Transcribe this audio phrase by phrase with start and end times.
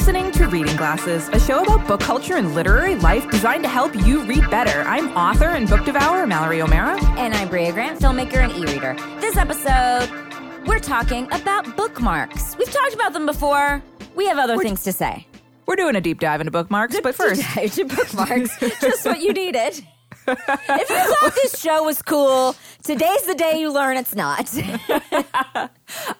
[0.00, 3.94] listening to Reading Glasses, a show about book culture and literary life designed to help
[3.94, 4.80] you read better.
[4.88, 6.98] I'm author and book devourer Mallory O'Meara.
[7.18, 8.94] And I'm Brea Grant, filmmaker and e reader.
[9.20, 10.08] This episode,
[10.66, 12.56] we're talking about bookmarks.
[12.56, 13.82] We've talked about them before.
[14.16, 15.26] We have other things to say.
[15.66, 19.86] We're doing a deep dive into bookmarks, but first, to bookmarks, just what you needed.
[20.28, 24.52] If you thought this show was cool, today's the day you learn it's not.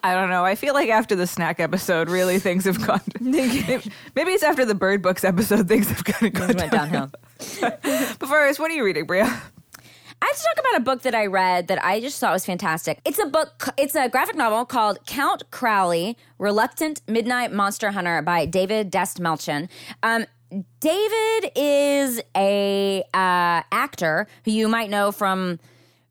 [0.03, 0.43] I don't know.
[0.43, 3.01] I feel like after the snack episode, really things have gone.
[3.19, 3.63] maybe,
[4.15, 7.11] maybe it's after the bird books episode, things have kind of gone went downhill.
[7.59, 9.21] but first, what are you reading, Brea?
[10.23, 12.45] I have to talk about a book that I read that I just thought was
[12.45, 12.99] fantastic.
[13.05, 18.45] It's a book, it's a graphic novel called Count Crowley Reluctant Midnight Monster Hunter by
[18.45, 19.67] David Dastmalchian.
[20.03, 20.25] Um,
[20.79, 25.59] David is a uh, actor who you might know from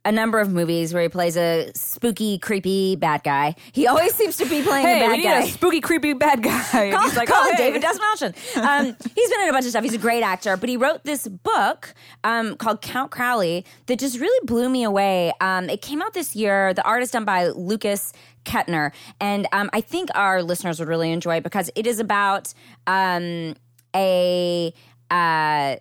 [0.04, 3.54] a number of movies where he plays a spooky, creepy bad guy.
[3.72, 5.42] He always seems to be playing hey, a bad we need guy.
[5.42, 6.62] a spooky, creepy bad guy.
[6.90, 7.70] Call, he's like, call oh, hey.
[7.70, 8.56] David Dastmalchian.
[8.56, 9.84] Um, he's been in a bunch of stuff.
[9.84, 11.92] He's a great actor, but he wrote this book
[12.24, 15.32] um, called Count Crowley that just really blew me away.
[15.40, 16.72] Um, it came out this year.
[16.72, 18.14] The art is done by Lukas
[18.46, 22.54] Ketner, and um, I think our listeners would really enjoy it because it is about
[22.86, 23.54] um,
[23.94, 24.72] a.
[25.10, 25.76] Uh,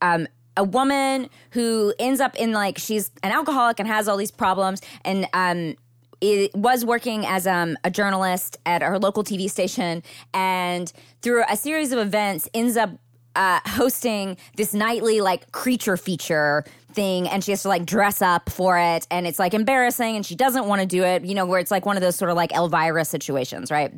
[0.00, 4.30] um, a woman who ends up in like she's an alcoholic and has all these
[4.30, 5.74] problems and um
[6.22, 11.56] it was working as um, a journalist at her local TV station, and through a
[11.56, 12.90] series of events, ends up
[13.34, 18.50] uh, hosting this nightly like creature feature thing, and she has to like dress up
[18.50, 21.24] for it, and it's like embarrassing, and she doesn't want to do it.
[21.24, 23.92] You know, where it's like one of those sort of like Elvira situations, right?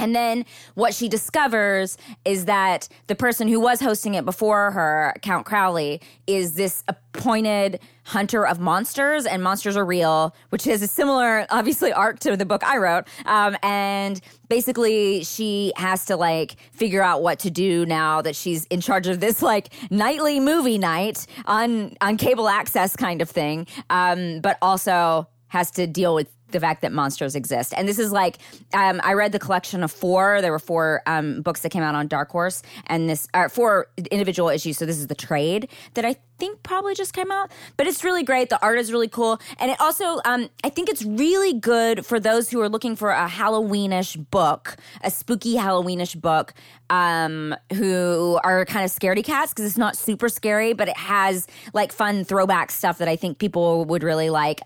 [0.00, 5.14] And then what she discovers is that the person who was hosting it before her,
[5.20, 10.86] Count Crowley, is this appointed hunter of monsters, and monsters are real, which is a
[10.86, 13.06] similar, obviously, arc to the book I wrote.
[13.26, 18.64] Um, and basically, she has to like figure out what to do now that she's
[18.66, 23.66] in charge of this like nightly movie night on on cable access kind of thing,
[23.90, 27.72] um, but also has to deal with the fact that monsters exist.
[27.76, 28.38] And this is like,
[28.72, 30.40] um, I read the collection of four.
[30.40, 33.88] There were four um, books that came out on Dark Horse, and this uh, four
[34.10, 34.78] individual issues.
[34.78, 37.50] So this is the trade that I think probably just came out.
[37.76, 38.48] But it's really great.
[38.48, 42.18] The art is really cool, and it also, um, I think it's really good for
[42.18, 46.54] those who are looking for a Halloweenish book, a spooky Halloweenish book.
[46.88, 51.46] Um, who are kind of scaredy cats because it's not super scary, but it has
[51.72, 54.60] like fun throwback stuff that I think people would really like.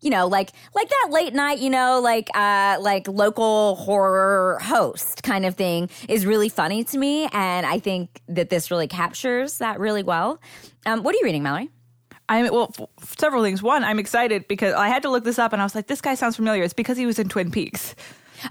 [0.00, 5.22] You know, like like that late night, you know, like uh like local horror host
[5.22, 9.58] kind of thing is really funny to me, and I think that this really captures
[9.58, 10.40] that really well.
[10.86, 11.68] Um, what are you reading, Mallory?
[12.30, 13.62] I'm well, f- several things.
[13.62, 16.00] One, I'm excited because I had to look this up, and I was like, this
[16.00, 16.62] guy sounds familiar.
[16.62, 17.94] It's because he was in Twin Peaks.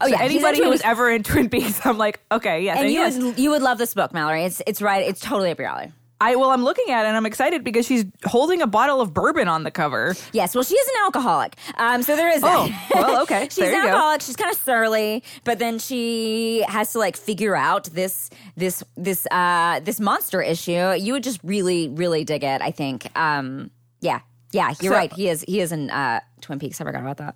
[0.01, 2.85] Oh So yeah, anybody who was ever in Twin Peaks, I'm like, okay, yes, and
[2.85, 3.17] and you yes.
[3.17, 4.43] would, you would love this book, Mallory.
[4.43, 5.07] It's it's right.
[5.07, 5.91] It's totally up your alley.
[6.21, 9.13] I well, I'm looking at it and I'm excited because she's holding a bottle of
[9.13, 10.15] bourbon on the cover.
[10.33, 11.55] Yes, well, she is an alcoholic.
[11.77, 12.57] Um, so there is that.
[12.93, 13.43] Oh, well, okay.
[13.49, 13.87] She's There an you go.
[13.89, 14.21] alcoholic.
[14.21, 19.25] She's kind of surly, but then she has to like figure out this this this
[19.31, 20.93] uh this monster issue.
[20.93, 22.61] You would just really really dig it.
[22.61, 23.07] I think.
[23.17, 24.19] Um, yeah,
[24.51, 25.11] yeah, you're So- right.
[25.13, 26.81] He is he is in uh, Twin Peaks.
[26.81, 27.35] I forgot about that.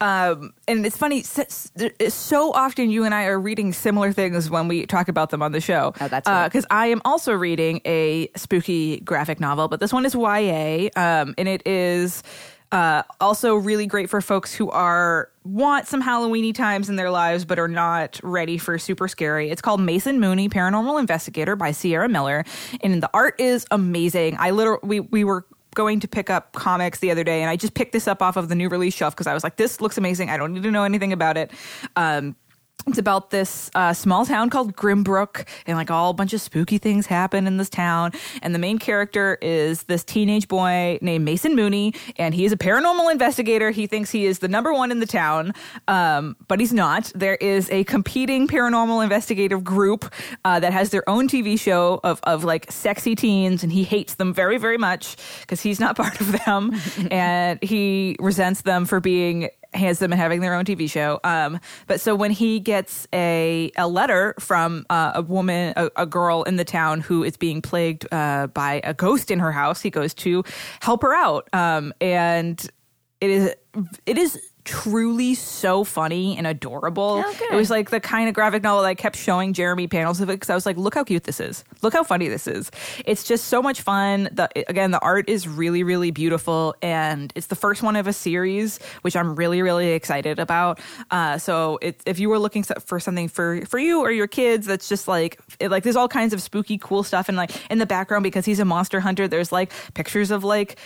[0.00, 4.12] Um, and it's funny, s- s- it's so often you and I are reading similar
[4.12, 5.94] things when we talk about them on the show.
[6.00, 6.28] Oh, that's.
[6.48, 11.34] Because I am also reading a spooky graphic novel, but this one is YA, um,
[11.38, 12.22] and it is
[12.72, 17.44] uh, also really great for folks who are want some Halloweeny times in their lives
[17.44, 19.50] but are not ready for super scary.
[19.50, 22.44] It's called Mason Mooney, Paranormal Investigator by Searra Miller,
[22.82, 24.36] and the art is amazing.
[24.38, 27.56] I literally we we were going to pick up comics the other day and I
[27.56, 29.80] just picked this up off of the new release shelf because I was like, this
[29.80, 30.30] looks amazing.
[30.30, 31.50] I don't need to know anything about it.
[31.96, 32.36] Um,
[32.86, 36.78] it's about this uh, small town called Grimbrook, and like all a bunch of spooky
[36.78, 38.12] things happen in this town.
[38.42, 42.56] And the main character is this teenage boy named Mason Mooney, and he is a
[42.56, 43.70] paranormal investigator.
[43.70, 45.54] He thinks he is the number one in the town,
[45.86, 47.12] um, but he's not.
[47.14, 50.12] There is a competing paranormal investigative group
[50.44, 54.14] uh, that has their own TV show of of like sexy teens, and he hates
[54.14, 56.72] them very very much because he's not part of them,
[57.10, 59.48] and he resents them for being
[59.98, 61.20] them and having their own TV show.
[61.24, 66.06] Um, but so when he gets a a letter from uh, a woman, a, a
[66.06, 69.80] girl in the town who is being plagued uh, by a ghost in her house,
[69.80, 70.44] he goes to
[70.80, 71.48] help her out.
[71.52, 72.64] Um, and
[73.20, 73.54] it is
[74.06, 77.22] it is truly so funny and adorable.
[77.24, 77.52] Oh, good.
[77.52, 80.30] It was like the kind of graphic novel that I kept showing Jeremy panels of
[80.30, 81.64] it because I was like, look how cute this is.
[81.82, 82.70] Look how funny this is.
[83.04, 84.28] It's just so much fun.
[84.32, 88.12] The again, the art is really, really beautiful, and it's the first one of a
[88.12, 90.80] series, which I'm really, really excited about.
[91.10, 94.66] Uh, so it, if you were looking for something for for you or your kids,
[94.66, 97.78] that's just like it, like there's all kinds of spooky, cool stuff, and like in
[97.78, 100.78] the background because he's a monster hunter, there's like pictures of like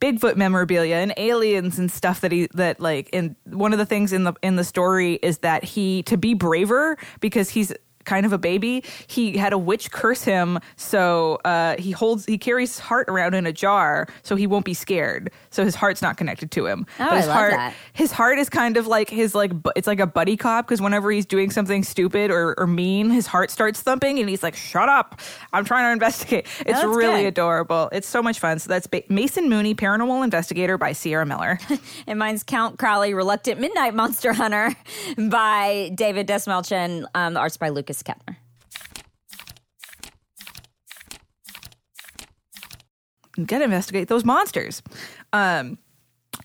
[0.00, 4.12] Bigfoot memorabilia and aliens and stuff that he that like and one of the things
[4.12, 7.72] in the in the story is that he to be braver because he's
[8.06, 8.82] kind of a baby.
[9.06, 13.34] He had a witch curse him so uh, he holds he carries his heart around
[13.34, 15.30] in a jar so he won't be scared.
[15.50, 16.86] So his heart's not connected to him.
[16.98, 17.74] Oh, but his I love heart that.
[17.92, 21.10] his heart is kind of like his like it's like a buddy cop because whenever
[21.10, 24.88] he's doing something stupid or, or mean his heart starts thumping and he's like shut
[24.88, 25.20] up.
[25.52, 26.46] I'm trying to investigate.
[26.60, 27.28] It's that's really good.
[27.28, 27.88] adorable.
[27.92, 28.58] It's so much fun.
[28.58, 31.58] So that's ba- mason mooney paranormal investigator by searra miller.
[32.06, 34.74] And mine's Count Crowley, Reluctant Midnight Monster Hunter
[35.28, 37.04] by David Dastmalchian.
[37.14, 38.36] Um, the art's by Lukas Ketner.
[43.44, 44.82] gotta investigate those monsters
[45.34, 45.76] um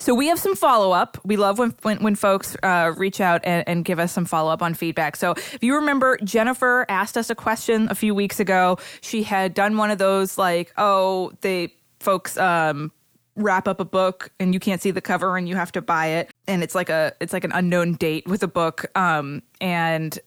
[0.01, 1.19] so we have some follow up.
[1.23, 4.51] We love when when, when folks uh, reach out and, and give us some follow
[4.51, 5.15] up on feedback.
[5.15, 8.77] So if you remember, Jennifer asked us a question a few weeks ago.
[9.01, 12.91] She had done one of those like, oh, they folks um,
[13.35, 16.07] wrap up a book and you can't see the cover and you have to buy
[16.07, 18.85] it, and it's like a it's like an unknown date with a book.
[18.97, 20.17] Um, and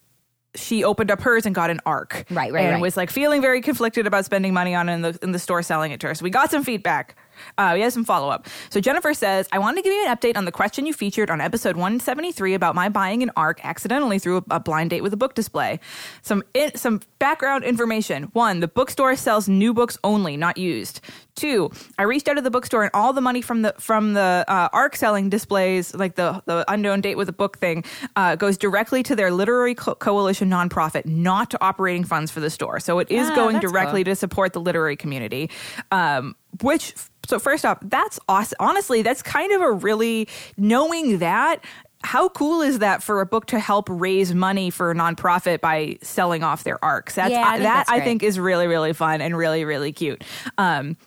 [0.57, 2.81] she opened up hers and got an arc, Right, right, and right.
[2.81, 5.63] was like feeling very conflicted about spending money on it in the in the store
[5.63, 6.15] selling it to her.
[6.15, 7.17] So we got some feedback.
[7.59, 8.47] Uh, we have some follow up.
[8.71, 11.31] So Jennifer says, I wanted to give you an update on the question you featured
[11.31, 15.13] on episode 173 about my buying an arc accidentally through a, a blind date with
[15.13, 15.81] a book display.
[16.23, 18.25] Some in, some background information.
[18.33, 21.01] One, the bookstore sells new books only, not used.
[21.35, 24.45] Two, I reached out to the bookstore and all the money from the from the
[24.47, 27.83] uh, arc selling displays, like the the unknown date with a book thing,
[28.15, 32.51] uh, goes directly to their literary co- coalition nonprofit, not to operating funds for the
[32.51, 32.79] store.
[32.79, 34.13] So it is Ah, going directly cool.
[34.13, 35.51] to support the literary community.
[35.91, 36.95] Um, which
[37.27, 38.57] so first off, that's awesome.
[38.61, 41.65] Honestly, that's kind of a really knowing that.
[42.03, 45.97] How cool is that for a book to help raise money for a nonprofit by
[46.03, 47.15] selling off their arcs?
[47.15, 50.23] That's Yeah, I think that I think is really really fun and really really cute.
[50.59, 50.99] Um,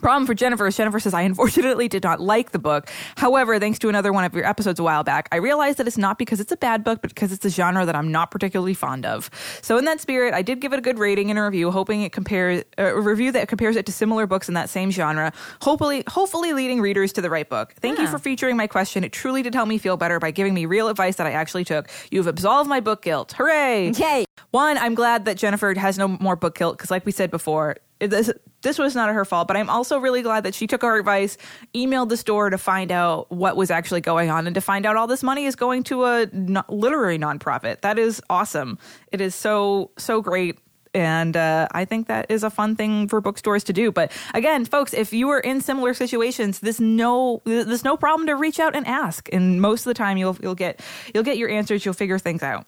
[0.00, 2.90] Problem for Jennifer is Jennifer says, I unfortunately did not like the book.
[3.16, 5.96] However, thanks to another one of your episodes a while back, I realized that it's
[5.96, 8.74] not because it's a bad book, but because it's a genre that I'm not particularly
[8.74, 9.30] fond of.
[9.62, 12.02] So, in that spirit, I did give it a good rating and a review, hoping
[12.02, 15.32] it compares uh, a review that compares it to similar books in that same genre,
[15.62, 17.74] hopefully, hopefully leading readers to the right book.
[17.80, 19.02] Thank you for featuring my question.
[19.02, 21.64] It truly did help me feel better by giving me real advice that I actually
[21.64, 21.88] took.
[22.10, 23.32] You've absolved my book guilt.
[23.32, 23.90] Hooray!
[23.90, 24.24] Yay.
[24.50, 27.76] One, I'm glad that Jennifer has no more book guilt because, like we said before,
[27.98, 28.30] this,
[28.66, 29.46] this was not her fault.
[29.46, 31.38] But I'm also really glad that she took our advice,
[31.74, 34.96] emailed the store to find out what was actually going on, and to find out
[34.96, 36.26] all this money is going to a
[36.68, 37.82] literary nonprofit.
[37.82, 38.78] That is awesome.
[39.12, 40.58] It is so so great.
[40.94, 43.92] And uh, I think that is a fun thing for bookstores to do.
[43.92, 48.34] But again, folks, if you are in similar situations, this no, there's no problem to
[48.34, 49.28] reach out and ask.
[49.30, 50.80] And most of the time, you'll you'll get
[51.14, 51.84] you'll get your answers.
[51.84, 52.66] You'll figure things out.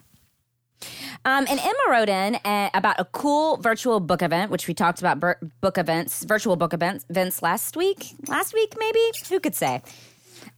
[1.29, 5.01] Um, and Emma wrote in uh, about a cool virtual book event, which we talked
[5.01, 5.21] about
[5.61, 8.15] book events, virtual book events, events last week.
[8.29, 8.99] Last week, maybe?
[9.29, 9.83] Who could say?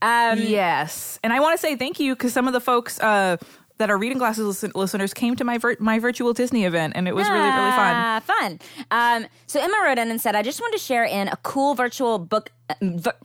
[0.01, 3.35] Um, Yes, and I want to say thank you because some of the folks uh,
[3.81, 7.07] that are reading glasses listen- listeners came to my vir- my virtual Disney event, and
[7.07, 7.95] it was really really fun.
[7.95, 8.59] Ah, fun.
[8.91, 11.73] Um, so Emma wrote in and said, "I just wanted to share in a cool
[11.75, 12.75] virtual book." uh,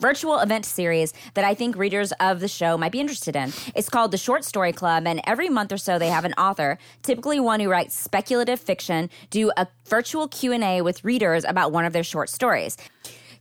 [0.00, 3.53] virtual event series that I think readers of the show might be interested in.
[3.76, 6.79] It's called the Short Story Club, and every month or so they have an author,
[7.02, 11.71] typically one who writes speculative fiction, do a virtual Q and A with readers about
[11.71, 12.76] one of their short stories.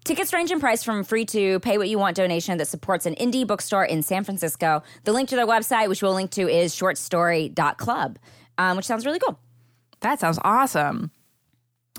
[0.06, 3.16] Tickets range in price from free to pay what you want donation that supports an
[3.16, 4.84] indie bookstore in San Francisco.
[5.04, 8.20] The link to their website, which we'll link to, is shortstory.club,
[8.60, 9.40] um, which sounds really cool.
[10.02, 11.10] That sounds awesome.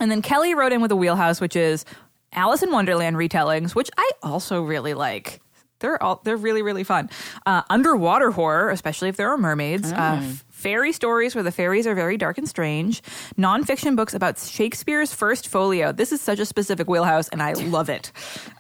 [0.01, 1.85] And then Kelly wrote in with a wheelhouse, which is
[2.33, 5.41] Alice in Wonderland retellings, which I also really like.
[5.81, 7.11] They're all they're really really fun.
[7.45, 9.93] Uh, underwater horror, especially if there are mermaids.
[9.93, 13.03] Uh, f- fairy stories where the fairies are very dark and strange.
[13.39, 15.93] Nonfiction books about Shakespeare's first folio.
[15.93, 18.11] This is such a specific wheelhouse, and I love it.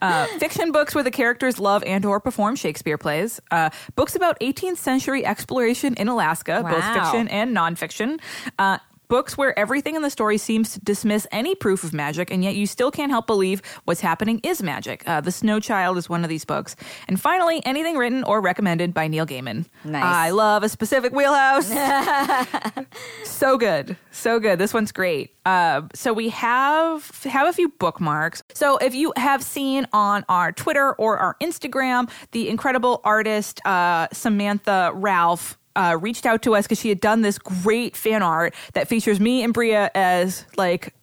[0.02, 3.40] Uh, fiction books where the characters love and or perform Shakespeare plays.
[3.50, 8.20] Uh, books about 18th century exploration in Alaska, both fiction and nonfiction.
[8.58, 12.42] Uh, Books where everything in the story seems to dismiss any proof of magic, and
[12.42, 15.02] yet you still can't help believe what's happening is magic.
[15.06, 16.76] Uh, the Snow Child is one of these books.
[17.08, 19.66] And finally, anything written or recommended by Neil Gaiman.
[19.84, 20.02] Nice.
[20.02, 21.66] I love a specific wheelhouse.
[23.24, 24.58] so good, so good.
[24.58, 25.34] This one's great.
[25.44, 28.42] Uh, so we have have a few bookmarks.
[28.54, 34.08] So if you have seen on our Twitter or our Instagram, the incredible artist uh,
[34.12, 38.54] Samantha Ralph uh, reached out to us because she had done this great fan art
[38.72, 40.94] that features me and Brea as like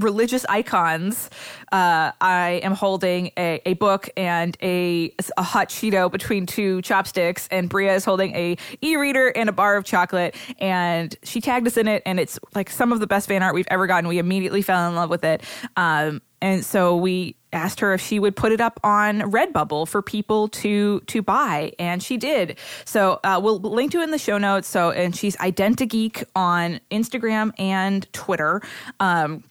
[0.00, 1.30] religious icons.
[1.70, 7.48] Uh, I am holding a, a book and a, a hot Cheeto between two chopsticks,
[7.50, 10.34] and Brea is holding a e-reader and a bar of chocolate.
[10.58, 13.54] And she tagged us in it, and it's like some of the best fan art
[13.54, 14.08] we've ever gotten.
[14.08, 15.42] We immediately fell in love with it.
[15.76, 20.02] Um, and so we asked her if she would put it up on Redbubble for
[20.02, 22.58] people to to buy, and she did.
[22.84, 24.68] So uh, we'll link to it in the show notes.
[24.68, 28.62] So and she's Identageek on Instagram and Twitter.
[28.98, 29.44] Um,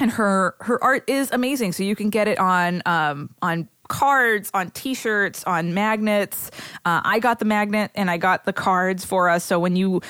[0.00, 1.72] and her her art is amazing.
[1.72, 6.50] So you can get it on um, on cards, on T-shirts, on magnets.
[6.84, 9.44] Uh, I got the magnet and I got the cards for us.
[9.44, 10.00] So when you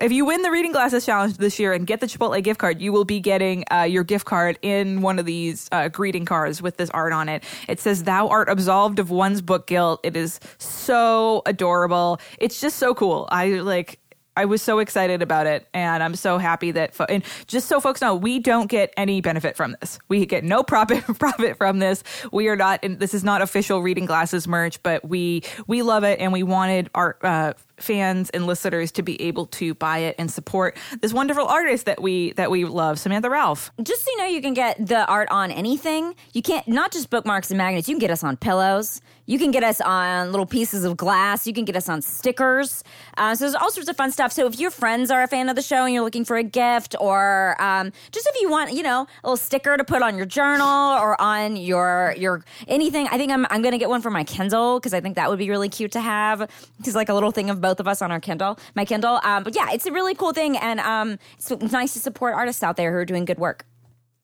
[0.00, 2.80] if you win the Reading Glasses Challenge this year and get the Chipotle gift card,
[2.80, 6.60] you will be getting uh, your gift card in one of these uh, greeting cards
[6.60, 7.42] with this art on it.
[7.68, 12.20] It says, "Thou art absolved of one's book guilt." It is so adorable.
[12.38, 13.28] It's just so cool.
[13.30, 13.98] I like.
[14.36, 16.94] I was so excited about it, and I'm so happy that.
[16.94, 19.98] Fo- and just so folks know, we don't get any benefit from this.
[20.08, 22.02] We get no profit profit from this.
[22.32, 22.80] We are not.
[22.82, 26.42] And this is not official reading glasses merch, but we we love it, and we
[26.42, 31.12] wanted our uh, fans and listeners to be able to buy it and support this
[31.12, 33.70] wonderful artist that we that we love, Samantha Ralph.
[33.82, 36.14] Just so you know, you can get the art on anything.
[36.32, 37.88] You can't not just bookmarks and magnets.
[37.88, 39.00] You can get us on pillows.
[39.26, 41.46] You can get us on little pieces of glass.
[41.46, 42.82] You can get us on stickers.
[43.16, 44.32] Uh, so there's all sorts of fun stuff.
[44.32, 46.42] So if your friends are a fan of the show and you're looking for a
[46.42, 50.16] gift, or um, just if you want, you know, a little sticker to put on
[50.16, 54.10] your journal or on your your anything, I think I'm I'm gonna get one for
[54.10, 56.50] my Kindle because I think that would be really cute to have.
[56.82, 59.20] Just like a little thing of both of us on our Kindle, my Kindle.
[59.24, 62.62] Um, but yeah, it's a really cool thing, and um, it's nice to support artists
[62.62, 63.64] out there who are doing good work.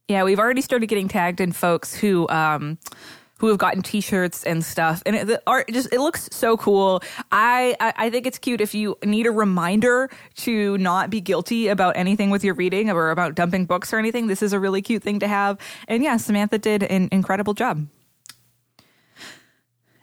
[0.09, 2.79] Yeah, we've already started getting tagged in folks who um
[3.39, 7.03] who have gotten t-shirts and stuff and it, the art just it looks so cool
[7.31, 11.69] I, I i think it's cute if you need a reminder to not be guilty
[11.69, 14.83] about anything with your reading or about dumping books or anything this is a really
[14.83, 17.87] cute thing to have and yeah samantha did an incredible job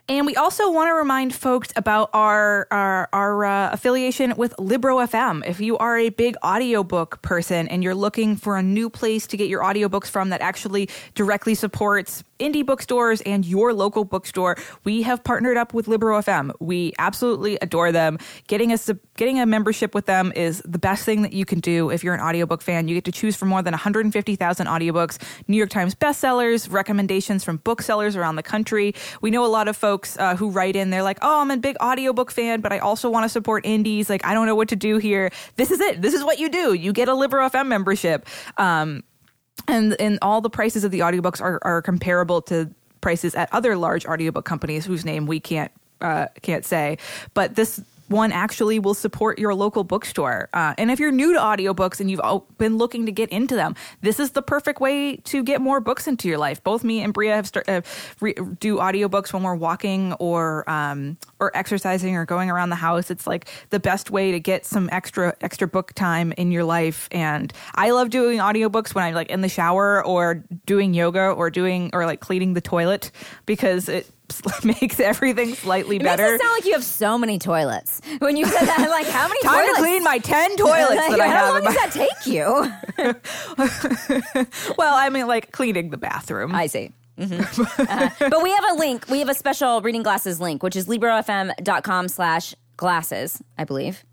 [0.08, 4.98] and we also want to remind folks about our our, our uh, affiliation with Libro
[4.98, 5.44] FM.
[5.46, 9.36] If you are a big audiobook person and you're looking for a new place to
[9.36, 15.02] get your audiobooks from that actually directly supports indie bookstores and your local bookstore, we
[15.02, 16.52] have partnered up with Libro FM.
[16.60, 18.18] We absolutely adore them.
[18.46, 21.90] Getting us getting a membership with them is the best thing that you can do
[21.90, 22.88] if you're an audiobook fan.
[22.88, 27.58] You get to choose from more than 150,000 audiobooks, New York Times bestsellers, recommendations from
[27.58, 28.94] booksellers around the country.
[29.20, 31.56] We know a lot of folks uh, who write in, they're like, "Oh, I'm a
[31.56, 34.10] big audiobook fan, but I also want to support indies.
[34.10, 36.02] Like, I don't know what to do here." This is it.
[36.02, 36.74] This is what you do.
[36.74, 38.26] You get a Libro FM membership.
[38.56, 39.02] Um,
[39.68, 42.70] and and all the prices of the audiobooks are, are comparable to
[43.00, 46.98] prices at other large audiobook companies whose name we can't uh, can't say.
[47.34, 50.48] But this one actually will support your local bookstore.
[50.52, 52.20] Uh, and if you're new to audiobooks and you've
[52.58, 56.06] been looking to get into them, this is the perfect way to get more books
[56.06, 56.62] into your life.
[56.62, 57.82] Both me and Brea have start, uh,
[58.20, 63.10] re- do audiobooks when we're walking or um, or exercising or going around the house.
[63.10, 67.08] It's like the best way to get some extra extra book time in your life.
[67.10, 71.50] And I love doing audiobooks when I'm like in the shower or doing yoga or
[71.50, 73.10] doing or like cleaning the toilet
[73.46, 74.10] because it
[74.64, 76.34] makes everything slightly It better.
[76.34, 78.00] it sound like you have so many toilets.
[78.18, 79.76] When you said that, I'm like, how many Time toilets?
[79.78, 81.48] to clean my 10 toilets Like, that I how have.
[81.48, 82.72] long in my- does that take you?
[84.78, 86.54] well, I mean, like cleaning the bathroom.
[86.54, 86.92] I see.
[87.18, 87.88] Mhm.
[87.88, 89.06] Uh, but we have a link.
[89.08, 94.04] We have a special reading glasses link, which is librofm.com slash glasses, I believe.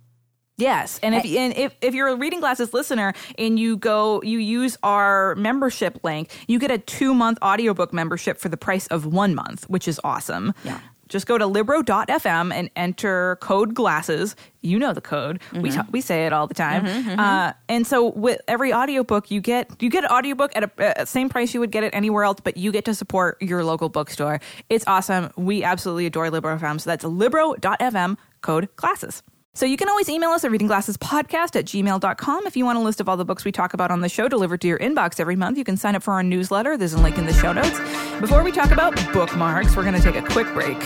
[0.58, 4.40] Yes, and if and if if you're a reading glasses listener and you go you
[4.40, 9.06] use our membership link, you get a two month audiobook membership for the price of
[9.06, 10.54] one month, which is awesome.
[10.64, 10.80] Yeah.
[11.10, 14.36] Just go to libro.fm and enter code glasses.
[14.62, 15.42] You know the code.
[15.54, 17.20] We ta- we say it all the time.
[17.20, 21.06] Uh, and so with every audiobook you get you get an audiobook at a uh,
[21.06, 23.90] same price you would get it anywhere else, but you get to support your local
[23.90, 24.40] bookstore.
[24.70, 25.30] It's awesome.
[25.38, 26.82] We absolutely adore Libro FM.
[26.82, 29.22] So that's libro.fm code glasses.
[29.56, 33.00] So you can always email us at readingglassespodcast at gmail.com if you want a list
[33.00, 35.36] of all the books we talk about on the show delivered to your inbox every
[35.36, 35.60] month.
[35.60, 36.76] You can sign up for our newsletter.
[36.76, 37.80] There's a link in the show notes.
[38.20, 40.80] Before we talk about bookmarks, we're going to take a quick break.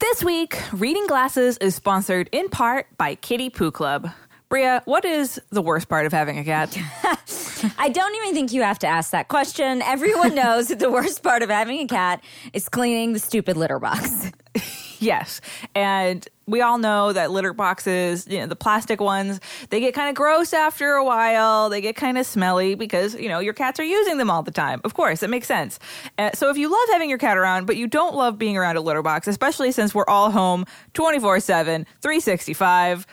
[0.00, 4.10] This week, Reading Glasses is sponsored in part by Kitty Poo Club.
[4.48, 6.76] Brea, what is the worst part of having a cat?
[7.78, 9.82] I don't even think you have to ask that question.
[9.82, 12.22] Everyone knows that the worst part of having a cat
[12.52, 14.32] is cleaning the stupid litter box.
[14.98, 15.40] yes.
[15.74, 20.08] And we all know that litter boxes, you know, the plastic ones, they get kind
[20.08, 21.68] of gross after a while.
[21.68, 24.52] They get kind of smelly because, you know, your cats are using them all the
[24.52, 24.80] time.
[24.84, 25.78] Of course, it makes sense.
[26.18, 28.76] Uh, so if you love having your cat around, but you don't love being around
[28.76, 33.06] a litter box, especially since we're all home 24 7, 365, we're,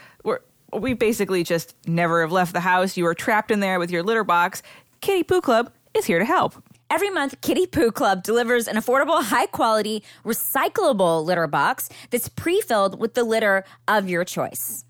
[0.80, 2.98] we basically just never have left the house.
[2.98, 4.62] You are trapped in there with your litter box.
[5.01, 6.56] Kitty Poo Club is here to help.
[6.89, 12.62] Every month, Kitty Poo Club delivers an affordable, high quality, recyclable litter box that's pre
[12.62, 14.86] filled with the litter of your choice.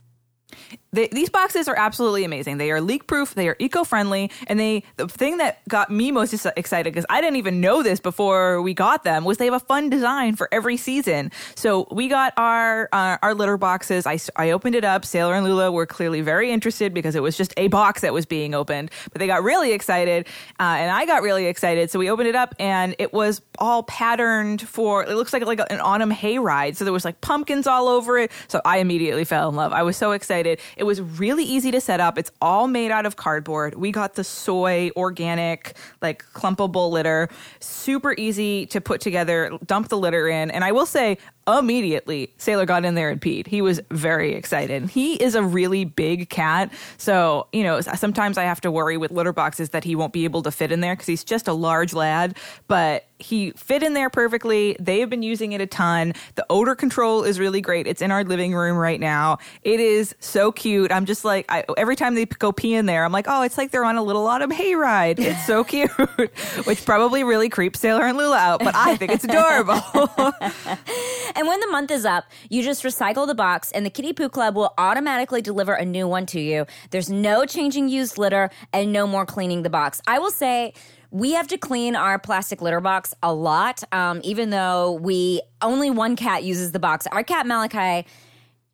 [0.94, 2.58] They, these boxes are absolutely amazing.
[2.58, 6.12] They are leak proof, they are eco friendly, and they the thing that got me
[6.12, 9.54] most excited because I didn't even know this before we got them was they have
[9.54, 11.32] a fun design for every season.
[11.56, 14.06] So we got our uh, our litter boxes.
[14.06, 15.04] I, I opened it up.
[15.06, 18.26] Sailor and Lula were clearly very interested because it was just a box that was
[18.26, 20.28] being opened, but they got really excited,
[20.60, 21.90] uh, and I got really excited.
[21.90, 25.04] So we opened it up, and it was all patterned for.
[25.04, 26.76] It looks like like an autumn hayride.
[26.76, 28.32] So there was like pumpkins all over it.
[28.48, 29.74] So I immediately fell in love.
[29.74, 30.60] I was so excited.
[30.78, 32.18] It was really easy to set up.
[32.18, 33.76] It's all made out of cardboard.
[33.76, 37.30] We got the soy organic, like clumpable litter.
[37.60, 40.52] Super easy to put together, dump the litter in.
[40.52, 43.48] And I will say, immediately Sailor got in there and peed.
[43.48, 44.90] He was very excited.
[44.90, 46.72] He is a really big cat.
[46.98, 50.24] So, you know, sometimes I have to worry with litter boxes that he won't be
[50.24, 52.38] able to fit in there because he's just a large lad.
[52.68, 54.76] But he fit in there perfectly.
[54.80, 56.14] They've been using it a ton.
[56.36, 57.88] The odor control is really great.
[57.88, 59.38] It's in our living room right now.
[59.64, 60.92] It is so cute.
[60.92, 63.58] I'm just like, I, every time they go pee in there, I'm like, oh, it's
[63.58, 65.20] like they're on a little autumn hayride.
[65.20, 65.90] It's so cute,
[66.66, 69.74] which probably really creeps Sailor and Lula out, but I think it's adorable.
[71.36, 74.30] and when the month is up, you just recycle the box and the Kitty Poo
[74.30, 76.66] Club will automatically deliver a new one to you.
[76.92, 80.02] There's no changing used litter and no more cleaning the box.
[80.08, 80.74] I will say,
[81.14, 85.92] we have to clean our plastic litter box a lot, um, even though we only
[85.92, 87.06] one cat uses the box.
[87.12, 88.08] Our cat Malachi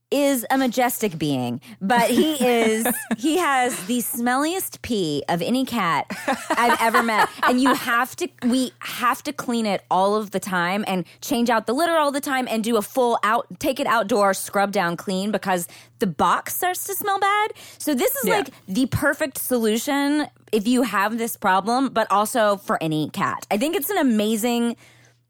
[0.10, 6.06] is a majestic being, but he is he has the smelliest pee of any cat
[6.50, 7.30] I've ever met.
[7.44, 11.50] And you have to we have to clean it all of the time and change
[11.50, 14.72] out the litter all the time and do a full out take it outdoor scrub
[14.72, 15.68] down clean because
[16.00, 17.52] the box starts to smell bad.
[17.78, 18.38] So this is yeah.
[18.38, 23.46] like the perfect solution if you have this problem, but also for any cat.
[23.52, 24.76] I think it's an amazing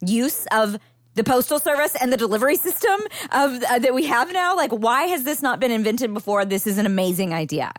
[0.05, 0.77] use of
[1.15, 2.99] the postal service and the delivery system
[3.31, 6.65] of uh, that we have now like why has this not been invented before this
[6.65, 7.73] is an amazing idea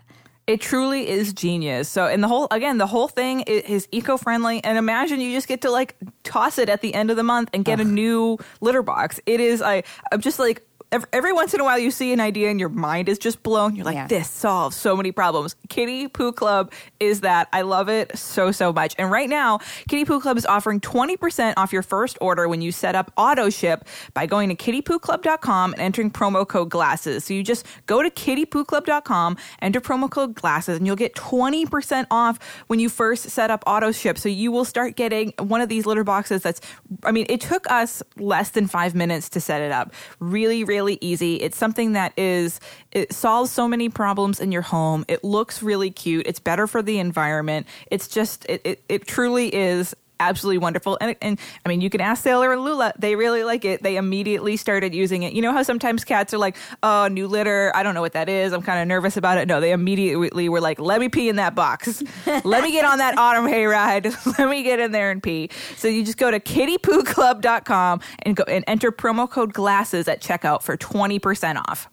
[0.50, 1.88] it truly is genius.
[1.88, 4.62] So, and the whole, again, the whole thing is, is eco friendly.
[4.64, 7.50] And imagine you just get to like toss it at the end of the month
[7.54, 7.86] and get Ugh.
[7.86, 9.20] a new litter box.
[9.26, 12.20] It is, I, I'm just like, every, every, once in a while you see an
[12.20, 13.76] idea and your mind is just blown.
[13.76, 14.07] You're like, yeah.
[14.07, 15.55] this solves so many problems.
[15.68, 17.48] Kitty Poo Club is that.
[17.53, 18.94] I love it so, so much.
[18.98, 22.72] And right now, Kitty Poo Club is offering 20% off your first order when you
[22.72, 27.24] set up auto ship by going to kittypooclub.com and entering promo code glasses.
[27.24, 32.38] So you just go to kittypooclub.com, enter promo code glasses, and you'll get 20% off
[32.66, 34.18] when you first set up auto ship.
[34.18, 36.61] So you will start getting one of these litter boxes that's,
[37.05, 39.92] I mean, it took us less than five minutes to set it up.
[40.18, 41.36] Really, really really easy.
[41.36, 42.58] It's something that is
[42.90, 45.04] it solves so many problems in your home.
[45.08, 46.26] It looks really cute.
[46.26, 47.66] It's better for the environment.
[47.90, 50.96] It's just it it, it truly is absolutely wonderful.
[51.00, 52.92] And, and I mean, you can ask Sailor and Lula.
[52.98, 53.83] They really like it.
[53.83, 55.33] They immediately started using it.
[55.33, 57.72] You know how sometimes cats are like, oh, new litter.
[57.74, 58.52] I don't know what that is.
[58.52, 59.48] I'm kind of nervous about it.
[59.48, 62.02] No, they immediately were like, let me pee in that box.
[62.44, 64.14] let me get on that autumn hayride.
[64.38, 65.50] let me get in there and pee.
[65.76, 70.62] So you just go to kittypooclub.com and go and enter promo code glasses at checkout
[70.62, 71.88] for 20% off.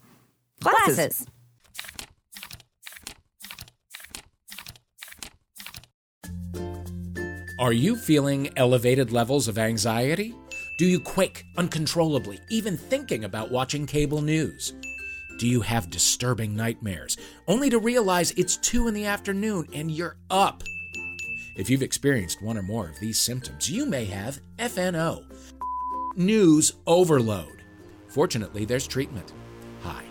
[0.60, 0.96] Glasses.
[0.96, 1.28] glasses.
[7.60, 10.36] Are you feeling elevated levels of anxiety?
[10.78, 14.76] Do you quake uncontrollably, even thinking about watching cable news?
[15.39, 17.17] Do you have disturbing nightmares,
[17.48, 20.62] only to realize it's 2 in the afternoon and you're up?
[21.58, 25.26] If you've experienced one or more of these symptoms, you may have FNO,
[26.15, 27.63] news overload.
[28.08, 29.34] Fortunately, there's treatment.
[29.82, 30.04] Hi,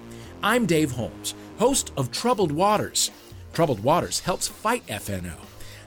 [0.43, 3.13] I'm Dave Holmes, host of Troubled Waters.
[3.53, 5.37] Troubled Waters helps fight FNO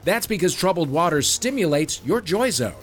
[0.04, 2.74] that's because Troubled Waters stimulates your joy zone.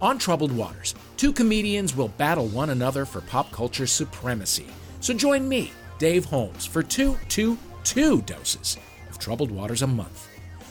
[0.00, 4.66] On Troubled Waters, two comedians will battle one another for pop culture supremacy.
[5.00, 8.76] So join me, Dave Holmes, for two, two, two doses
[9.08, 10.28] of Troubled Waters a month.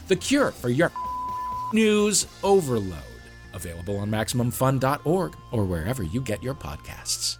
[0.07, 0.91] The cure for your
[1.73, 2.99] news overload.
[3.53, 7.37] Available on MaximumFun.org or wherever you get your podcasts.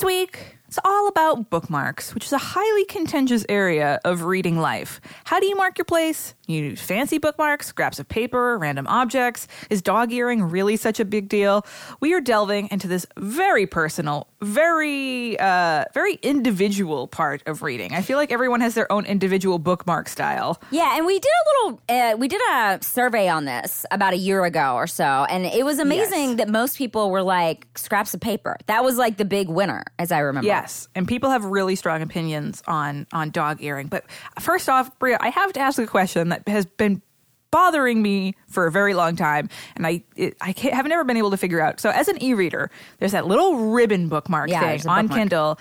[0.00, 5.00] This week, it's all about bookmarks, which is a highly contentious area of reading life.
[5.24, 6.34] How do you mark your place?
[6.46, 9.48] You use fancy bookmarks, scraps of paper, random objects.
[9.68, 11.66] Is dog earing really such a big deal?
[11.98, 17.92] We are delving into this very personal, very, uh, very individual part of reading.
[17.92, 20.60] I feel like everyone has their own individual bookmark style.
[20.70, 24.18] Yeah, and we did a little, uh, we did a survey on this about a
[24.18, 26.36] year ago or so, and it was amazing Yes.
[26.38, 28.56] that most people were like scraps of paper.
[28.66, 30.46] That was like the big winner, as I remember.
[30.60, 33.88] Yes, and people have really strong opinions on on dog earring.
[33.88, 34.04] But
[34.38, 37.02] first off, Brea, I have to ask a question that has been
[37.50, 41.16] bothering me for a very long time, and I it, I can't, have never been
[41.16, 41.80] able to figure out.
[41.80, 45.18] So, as an e-reader, there's that little ribbon bookmark Yeah, thing on bookmark.
[45.20, 45.58] Kindle.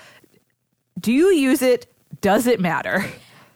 [0.99, 1.87] Do you use it?
[2.21, 3.05] Does it matter?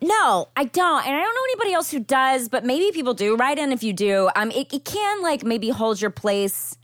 [0.01, 3.38] No, I don't, and I don't know anybody else who does, but maybe people do.
[3.38, 4.29] Write in if you do.
[4.36, 6.77] Um, it, it can like maybe hold your place.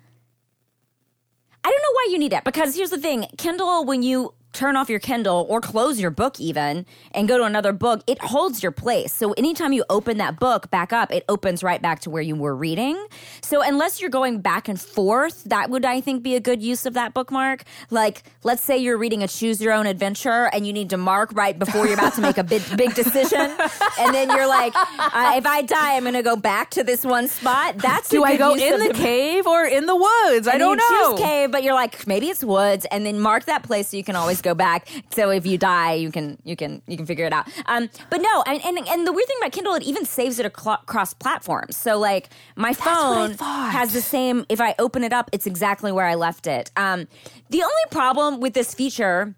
[1.62, 4.76] I don't know why you need it because here's the thing: Kindle, when you turn
[4.76, 8.64] off your Kindle or close your book even and go to another book, it holds
[8.64, 9.14] your place.
[9.14, 12.36] So anytime you open that book back up, it opens right back to where you
[12.36, 13.04] were reading.
[13.42, 16.86] So unless you're going back and forth, that would I think be a good use
[16.86, 17.64] of that bookmark.
[17.90, 21.32] Like let's say you're reading a choose your own adventure and you need to mark
[21.34, 23.52] right before you're about to make a big big decision
[24.00, 27.06] and then you're like uh, if I die I'm going to go back to this
[27.06, 27.78] one spot.
[27.78, 30.48] That's Do I go in of the cave or in the woods?
[30.48, 31.12] I don't know.
[31.12, 34.04] Choose cave, but you're like maybe it's woods, and then mark that place so you
[34.04, 34.88] can always go back.
[35.12, 37.48] So if you die, you can you can you can figure it out.
[37.66, 40.46] Um, but no, and and, and the weird thing about Kindle, it even saves it
[40.46, 41.78] across platforms.
[41.78, 44.46] So like my phone has the same.
[44.50, 46.72] If I open it up, it's exactly where I left it.
[46.76, 47.08] Um,
[47.50, 49.36] the only problem with this feature.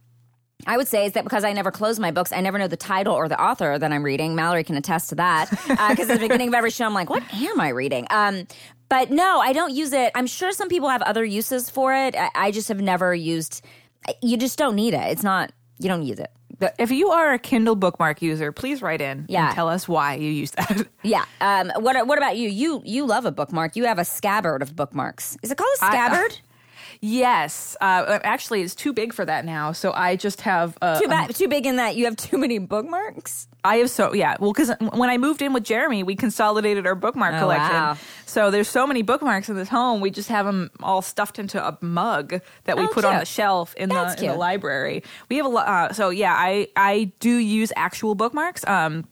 [0.68, 2.78] I would say is that because I never close my books, I never know the
[2.78, 4.36] title or the author that I'm reading.
[4.36, 5.50] Mallory can attest to that.
[5.50, 8.06] Because at the beginning of every show, I'm like, what am I reading?
[8.12, 8.46] Um,
[8.88, 10.12] but no, I don't use it.
[10.14, 12.16] I'm sure some people have other uses for it.
[12.16, 13.66] I, I just have never used.
[14.22, 15.12] You just don't need it.
[15.12, 15.52] It's not.
[15.80, 16.32] You don't use it.
[16.60, 19.48] But If you are a Kindle bookmark user, please write in Yeah.
[19.48, 20.88] and tell us why you use that.
[21.04, 21.26] yeah.
[21.40, 22.50] Um, what What about you?
[22.50, 23.76] You you love a bookmark.
[23.76, 25.38] You have a scabbard of bookmarks.
[25.42, 26.38] Is it called a scabbard?
[27.02, 29.72] Yes, uh, actually, it's too big for that now.
[29.72, 31.34] So I just have uh, too bad.
[31.36, 33.48] too big in that you have too many bookmarks.
[33.64, 34.38] I have so yeah.
[34.40, 37.74] Well, because when I moved in with Jeremy, we consolidated our bookmark Oh, collection.
[37.76, 37.98] wow.
[38.26, 40.02] So there's so many bookmarks in this home.
[40.02, 43.26] We just have them all stuffed into a mug that we Oh, put on the
[43.26, 45.04] shelf in the in the library.
[45.30, 45.68] We have a lot.
[45.68, 48.66] Uh, so yeah, I I do use actual bookmarks.
[48.68, 49.06] Um,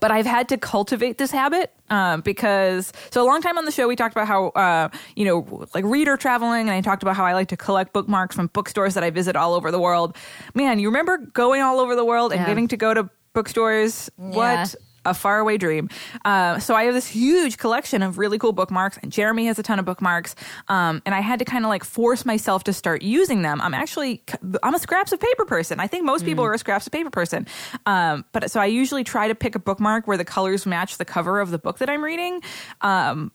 [0.00, 3.70] but I've had to cultivate this habit um, because so a long time on the
[3.72, 7.16] show we talked about how uh, you know like reader traveling and I talked about
[7.16, 10.16] how I like to collect bookmarks from bookstores that I visit all over the world.
[10.54, 12.46] Man, you remember going all over the world and Yeah.
[12.46, 14.10] getting to go to bookstores?
[14.18, 14.36] Yeah.
[14.36, 14.74] What
[15.10, 15.88] a faraway dream.
[16.24, 19.62] Uh, so I have this huge collection of really cool bookmarks, and Jeremy has a
[19.62, 20.34] ton of bookmarks.
[20.68, 23.60] Um, and I had to kind of like force myself to start using them.
[23.60, 24.22] I'm actually
[24.62, 25.80] I'm a scraps of paper person.
[25.80, 26.48] I think most people Mm.
[26.48, 27.46] are a scraps of paper person.
[27.86, 31.04] Um, but so I usually try to pick a bookmark where the colors match the
[31.04, 32.42] cover of the book that I'm reading.
[32.82, 33.32] Um,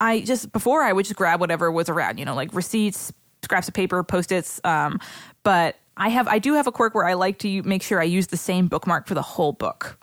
[0.00, 3.68] I just before I would just grab whatever was around, you know, like receipts, scraps
[3.68, 4.60] of paper, post its.
[4.64, 5.00] Um,
[5.42, 8.04] but I have I do have a quirk where I like to make sure I
[8.04, 9.98] use the same bookmark for the whole book.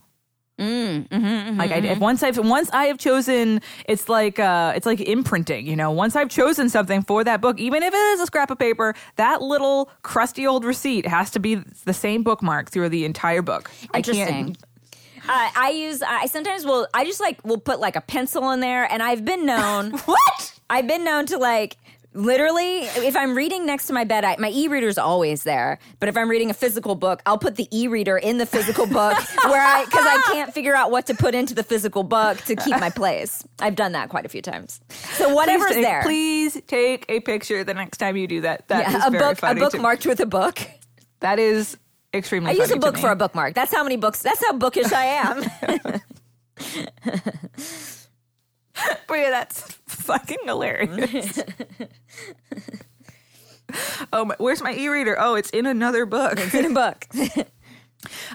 [0.61, 1.99] Mm, mm-hmm, mm-hmm, like I, if mm-hmm.
[1.99, 5.65] once I've once I have chosen, it's like uh, it's like imprinting.
[5.65, 8.51] You know, once I've chosen something for that book, even if it is a scrap
[8.51, 13.05] of paper, that little crusty old receipt has to be the same bookmark through the
[13.05, 13.71] entire book.
[13.91, 14.27] I Interesting.
[14.27, 14.57] can't.
[15.27, 16.03] Uh, I use.
[16.03, 16.87] Uh, I sometimes will.
[16.93, 19.91] I just like will put like a pencil in there, and I've been known.
[20.05, 20.59] What?
[20.69, 21.75] I've been known to like
[22.13, 25.79] literally if I'm reading next to my bed, I, my e-reader's always there.
[25.99, 29.17] But if I'm reading a physical book, I'll put the e-reader in the physical book
[29.45, 32.55] where I because I can't figure out what to put into the physical book to
[32.55, 33.43] keep my place.
[33.59, 34.81] I've done that quite a few times.
[35.13, 38.67] So whatever's please take, there, Please take a picture the next time you do that.
[38.67, 39.83] That is yeah, a book, a book to me.
[39.83, 40.59] marked with a book.
[41.19, 41.77] That is
[42.13, 42.51] extremely.
[42.51, 43.53] I use a book for a bookmark.
[43.53, 44.21] That's how many books.
[44.21, 46.01] That's how bookish I am.
[49.07, 51.39] But yeah, that's fucking hilarious.
[54.13, 55.17] oh, my, where's my e-reader?
[55.19, 56.39] Oh, it's in another book.
[56.53, 57.07] in a book.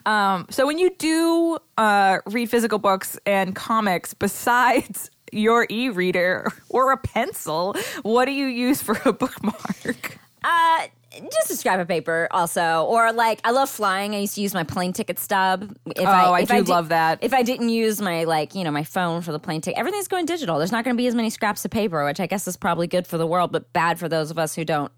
[0.05, 6.93] Um, so when you do uh, read physical books and comics, besides your e-reader or
[6.93, 10.19] a pencil, what do you use for a bookmark?
[10.45, 10.87] Uh,
[11.33, 14.15] just a scrap of paper, also, or like I love flying.
[14.15, 15.75] I used to use my plane ticket stub.
[15.87, 17.19] If Oh, I if do di- love that.
[17.23, 20.09] If I didn't use my like you know my phone for the plane ticket, everything's
[20.09, 20.59] going digital.
[20.59, 22.87] There's not going to be as many scraps of paper, which I guess is probably
[22.87, 24.93] good for the world, but bad for those of us who don't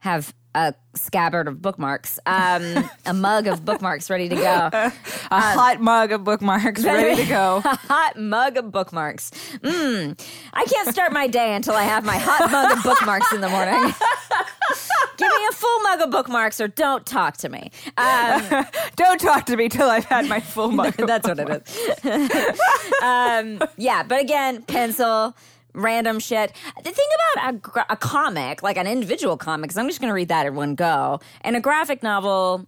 [0.00, 4.70] have a scabbard of bookmarks, um, a mug of bookmarks ready to go.
[5.30, 7.60] A hot mug of bookmarks ready to go.
[7.64, 9.30] a hot mug of bookmarks.
[9.58, 10.18] Mmm.
[10.54, 13.48] I can't start my day until I have my hot mug of bookmarks in the
[13.50, 13.92] morning.
[15.18, 17.70] Give me a full mug of bookmarks or don't talk to me.
[17.96, 20.94] Um, Don't talk to me till I've had my full mug.
[20.94, 22.60] that's what it is.
[23.02, 25.36] um, yeah, but again, pencil.
[25.74, 26.52] Random shit.
[26.82, 30.08] The thing about a, gra- a comic, like an individual comic, is I'm just going
[30.10, 31.20] to read that in one go.
[31.42, 32.66] And a graphic novel,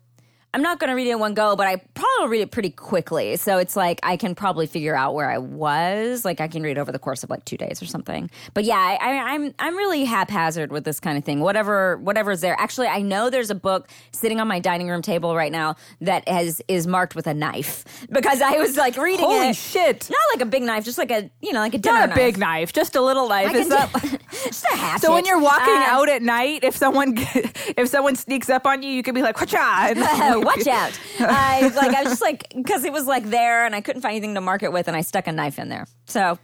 [0.53, 2.51] I'm not going to read it in one go, but I probably will read it
[2.51, 3.37] pretty quickly.
[3.37, 6.25] So it's like I can probably figure out where I was.
[6.25, 8.29] Like I can read over the course of like two days or something.
[8.53, 11.39] But yeah, I, I, I'm I'm really haphazard with this kind of thing.
[11.41, 12.57] Whatever whatever's there.
[12.59, 16.27] Actually, I know there's a book sitting on my dining room table right now that
[16.29, 19.57] has is marked with a knife because I was like reading Holy it.
[19.57, 20.11] shit.
[20.11, 22.09] Not like a big knife, just like a you know like a dinner Not a
[22.09, 22.17] knife.
[22.17, 23.51] big knife, just a little knife.
[23.51, 25.07] I can that do- just a hatchet.
[25.07, 28.83] so when you're walking Uh, out at night, if someone if someone sneaks up on
[28.83, 29.57] you, you can be like, "Whatcha?"
[30.45, 30.99] Watch out!
[31.21, 34.13] I like I was just like because it was like there and I couldn't find
[34.13, 35.87] anything to mark it with, and I stuck a knife in there.
[36.07, 36.39] So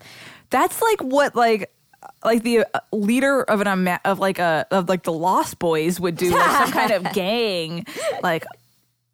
[0.50, 1.70] That's like what like
[2.24, 5.98] like the uh, leader of an ama- of like a of like the Lost Boys
[6.00, 7.84] would do, like some kind of gang,
[8.22, 8.44] like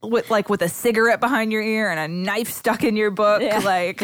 [0.03, 3.41] with like with a cigarette behind your ear and a knife stuck in your book,
[3.65, 4.03] like.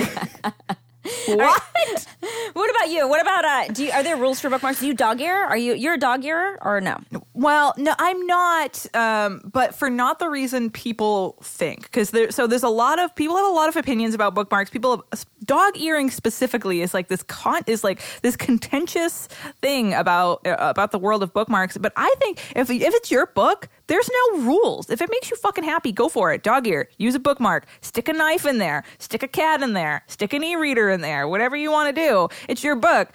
[1.27, 1.63] What?
[2.53, 3.09] what about you?
[3.09, 3.75] What about uh?
[3.75, 4.81] Do you, are there rules for bookmarks?
[4.81, 5.45] Do you dog ear?
[5.45, 6.99] Are you you're a dog ear or no?
[7.35, 8.87] Well, no, I'm not.
[8.95, 12.31] Um, but for not the reason people think, because there.
[12.31, 14.71] So there's a lot of people have a lot of opinions about bookmarks.
[14.71, 19.29] People, have, dog earring specifically is like this con is like this contentious
[19.61, 21.77] thing about uh, about the world of bookmarks.
[21.77, 24.91] But I think if if it's your book, there's no rules.
[24.91, 26.43] If it makes you fucking happy, go for it.
[26.43, 30.05] Dog ear, use a bookmark, stick a knife in there, stick a cat in there,
[30.07, 32.29] stick an e-reader in there, whatever you want to do.
[32.49, 33.13] It's your book.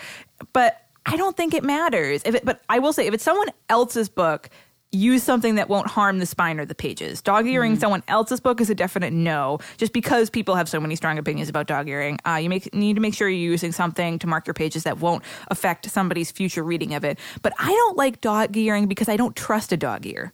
[0.51, 2.21] But I don't think it matters.
[2.25, 4.49] If it, but I will say, if it's someone else's book,
[4.91, 7.21] use something that won't harm the spine or the pages.
[7.21, 9.57] Dog earing someone else's book is a definite no.
[9.77, 12.95] Just because people have so many strong opinions about dog earing, uh, you make, need
[12.95, 16.63] to make sure you're using something to mark your pages that won't affect somebody's future
[16.63, 17.17] reading of it.
[17.41, 20.31] But I don't like dog earing because I don't trust a dog ear.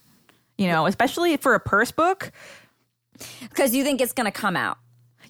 [0.59, 2.33] You know, especially for a purse book.
[3.39, 4.77] Because you think it's going to come out,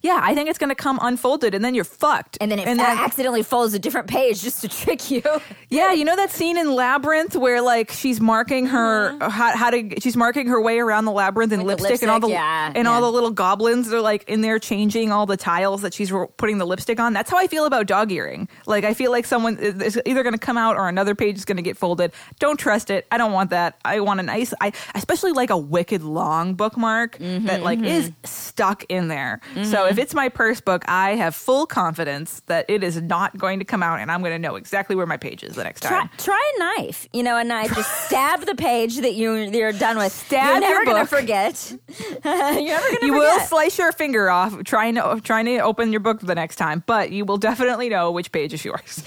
[0.02, 2.38] Yeah, I think it's going to come unfolded, and then you're fucked.
[2.40, 5.22] and then it accidentally folds a different page just to trick you.
[5.70, 10.00] Yeah, you know that scene in Labyrinth where like she's marking her how, how to
[10.00, 11.68] she's marking her way around the labyrinth in Mm-hmm.
[11.70, 14.58] Lipstick, and all the lipstick, yeah, and all the little goblins are like in there
[14.60, 17.14] changing all the tiles that she's putting the lipstick on.
[17.14, 18.48] That's how I feel about dog earing.
[18.66, 21.46] Like I feel like someone is either going to come out or another page is
[21.46, 22.14] going to get folded.
[22.40, 23.06] Don't trust it.
[23.12, 23.78] I don't want that.
[23.84, 28.12] I want a nice I especially like a wicked long bookmark Mm-hmm, that like is
[28.24, 29.42] stuck in there.
[29.64, 33.60] So if it's my purse book, I have full confidence that it is not going
[33.60, 35.82] to come out and I'm going to know exactly where my page is the next
[35.82, 36.10] Try, time.
[36.18, 37.08] try a knife.
[37.14, 37.74] You know, a knife.
[37.76, 40.12] Just stab the page that you you're done with.
[40.12, 41.74] Stab You're never your gonna forget.
[42.24, 46.00] you're never gonna you will slice your finger off trying to trying to open your
[46.02, 49.04] book the next time, but you will definitely know which page is yours.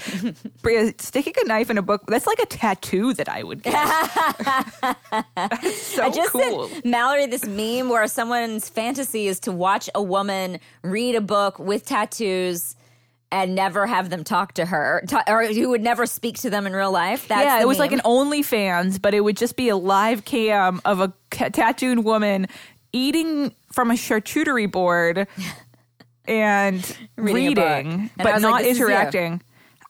[0.97, 3.73] Sticking a knife in a book, that's like a tattoo that I would get.
[5.35, 6.69] That's so I just cool.
[6.83, 11.85] Mallory this meme where someone's fantasy is to watch a woman read a book with
[11.85, 12.75] tattoos
[13.31, 16.67] and never have them talk to her, ta- or who would never speak to them
[16.67, 17.27] in real life.
[17.27, 18.01] That's yeah, it was like meme.
[18.03, 22.47] an OnlyFans, but it would just be a live cam of a ca- tattooed woman
[22.91, 25.27] eating from a charcuterie board
[26.27, 29.41] and Reading reading, And but like, not "This is you." interacting.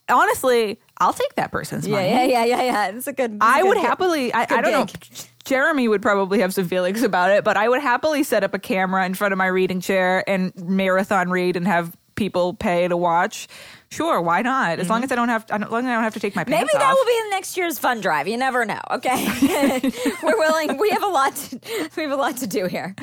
[0.09, 2.09] Honestly, I'll take that person's yeah, money.
[2.09, 2.87] yeah, yeah, yeah, yeah.
[2.89, 3.33] It's a good.
[3.35, 3.85] it's a I good would gig.
[3.85, 4.33] happily.
[4.33, 4.85] I, I don't know.
[5.43, 8.59] Jeremy would probably have some feelings about it, but I would happily set up a
[8.59, 12.95] camera in front of my reading chair and marathon read and have people pay to
[12.95, 13.47] watch.
[13.89, 14.79] Sure, why not?
[14.79, 16.43] As long as I don't have, as long as I don't have to take my
[16.43, 16.51] Mm-hmm.
[16.51, 16.95] Maybe that off.
[16.97, 18.27] will be in next year's fund drive.
[18.27, 18.79] You never know.
[18.91, 19.27] Okay,
[20.23, 20.77] we're willing.
[20.77, 21.35] We have a lot.
[21.35, 21.59] To,
[21.97, 22.95] we have a lot to do here.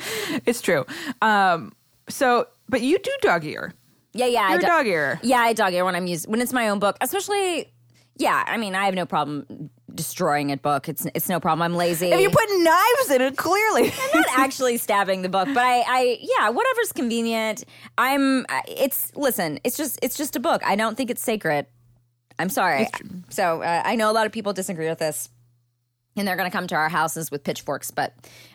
[0.47, 0.87] It's true.
[1.21, 1.73] Um,
[2.09, 3.75] so, but you do dog ear.
[4.13, 4.41] Yeah, yeah.
[4.43, 5.21] I You're a do- dog ear.
[5.23, 7.73] Yeah, I dog ear when I'm using when it's my own book, especially.
[8.21, 10.91] Yeah, I mean, I have no problem destroying a book.
[10.91, 11.63] It's it's no problem.
[11.63, 12.09] I'm lazy.
[12.09, 13.85] If you put knives in it, clearly.
[13.85, 17.65] I'm not actually stabbing the book, but I, I, yeah, whatever's convenient.
[17.97, 18.45] I'm.
[18.69, 19.59] It's listen.
[19.65, 20.61] It's just it's just a book.
[20.67, 21.65] I don't think it's sacred.
[22.39, 22.89] I'm sorry.
[23.31, 25.31] So uh, I know a lot of people disagree with this,
[26.15, 27.91] and they're going to come to our houses with pitchforks.
[27.91, 28.15] But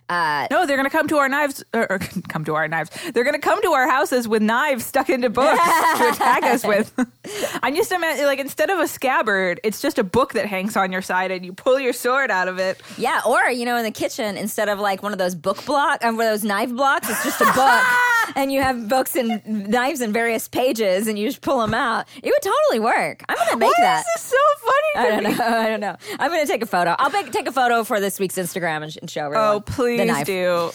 [0.10, 2.92] uh, No, they're going to come to our knives, or, or come to our knives.
[3.14, 5.60] They're going to come to our houses with knives stuck into books
[5.98, 6.94] to attack us with.
[7.64, 10.92] I'm just imagining, like, instead of a scabbard, it's just a book that hangs on
[10.92, 12.80] your side and you pull your sword out of it.
[12.98, 16.04] yeah, or you know, in the kitchen, instead of like one of those book block,
[16.04, 19.46] um, one of those knife blocks, it's just a book, and you have books and
[19.70, 22.08] knives in various pages, and you just pull them out.
[22.22, 23.24] It would totally work.
[23.28, 24.00] I'm going to make Why that.
[24.02, 25.38] is this is so funny I don't me?
[25.38, 25.46] know.
[25.46, 25.98] I don't know.
[26.20, 26.96] I'm going to take a photo.
[27.00, 29.48] I'll take a photo for this week's Instagram and, sh- and show everyone.
[29.48, 30.26] Oh, please the knife.
[30.26, 30.72] do.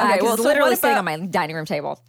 [0.00, 2.00] Okay, well, so literally what sitting about- on my dining room table.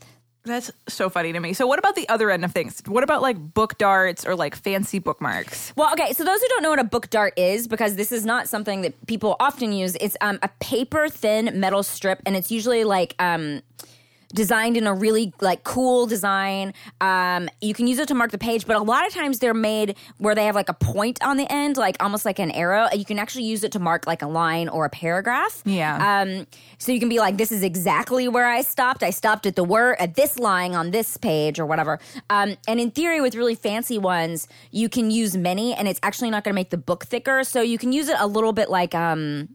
[0.46, 1.54] That's so funny to me.
[1.54, 2.82] So, what about the other end of things?
[2.86, 5.72] What about like book darts or like fancy bookmarks?
[5.78, 6.12] Well, okay.
[6.12, 8.82] So those who don't know what a book dart is, because this is not something
[8.82, 13.16] that people often use, it's um, a paper thin metal strip, and it's usually like
[13.20, 13.62] um,
[14.34, 16.74] designed in a really like cool design.
[17.02, 19.54] Um, you can use it to mark the page, but a lot of times they're
[19.54, 22.88] made where they have like a point on the end, like almost like an arrow,
[22.94, 25.62] you can actually use it to mark like a line or a paragraph.
[25.66, 26.22] Yeah.
[26.22, 29.04] Um, so you can be like, this is exactly where I stopped.
[29.04, 32.00] I stopped at the word at this line on this page or whatever.
[32.30, 36.30] Um, and in theory, with really fancy ones, you can use many, and it's actually
[36.30, 37.44] not going to make the book thicker.
[37.44, 39.50] So you can use it a little bit like um,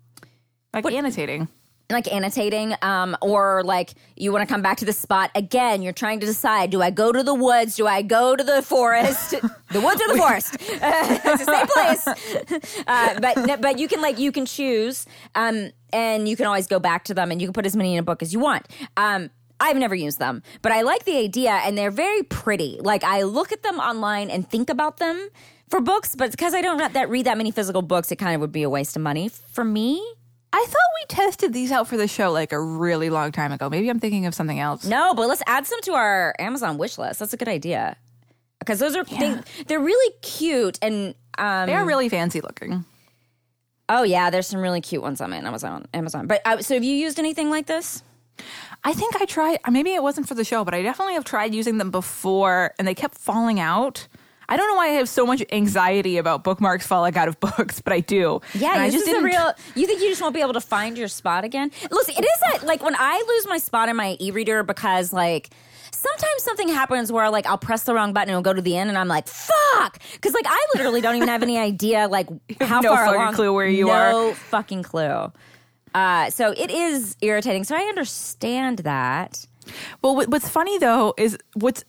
[0.73, 1.49] Like annotating.
[1.91, 5.93] Like annotating um, or like you want to come back to the spot again you're
[5.93, 9.31] trying to decide do i go to the woods do i go to the forest
[9.73, 14.19] the woods or the forest it's the same place uh, but but you can like
[14.19, 17.55] you can choose um, and you can always go back to them and you can
[17.55, 18.67] put as many in a book as you want
[18.99, 22.79] um, I've never used them, but I like the idea and they're very pretty.
[22.81, 25.31] Like I look at them online and think about them
[25.69, 28.41] for books, but because I don't that read that many physical books, it kind of
[28.41, 30.01] would be a waste of money for me.
[30.53, 33.69] I thought we tested these out for the show like a really long time ago.
[33.69, 34.85] Maybe I'm thinking of something else.
[34.85, 37.21] No, but let's add some to our Amazon wish list.
[37.21, 37.97] That's a good idea.
[38.59, 42.85] Because those are they, they're really cute and um They are really fancy looking.
[43.89, 46.27] oh yeah, there's some really cute ones on Amazon Amazon.
[46.27, 48.03] But uh, so have you used anything like this?
[48.85, 51.55] I think I tried, maybe it wasn't for the show, but I definitely have tried
[51.55, 54.07] using them before and they kept falling out.
[54.49, 57.81] I don't know why I have so much anxiety about bookmarks falling out of books,
[57.81, 58.41] but I do.
[58.55, 59.53] Yeah, And I just didn't- real.
[59.75, 61.71] You think you just won't be able to find your spot again?
[61.91, 65.51] Listen, it is a, like when I lose my spot in my e-reader because like
[65.93, 68.77] sometimes something happens where like I'll press the wrong button and it'll go to the
[68.77, 72.29] end, and I'm like fuck, because like I literally don't even have any idea like
[72.61, 73.35] how no far fucking along.
[73.35, 74.11] clue where you no are.
[74.13, 75.31] No fucking clue.
[75.95, 77.65] Uh, so it is irritating.
[77.65, 79.47] So I understand that.
[80.03, 81.85] Well, what's funny though is what's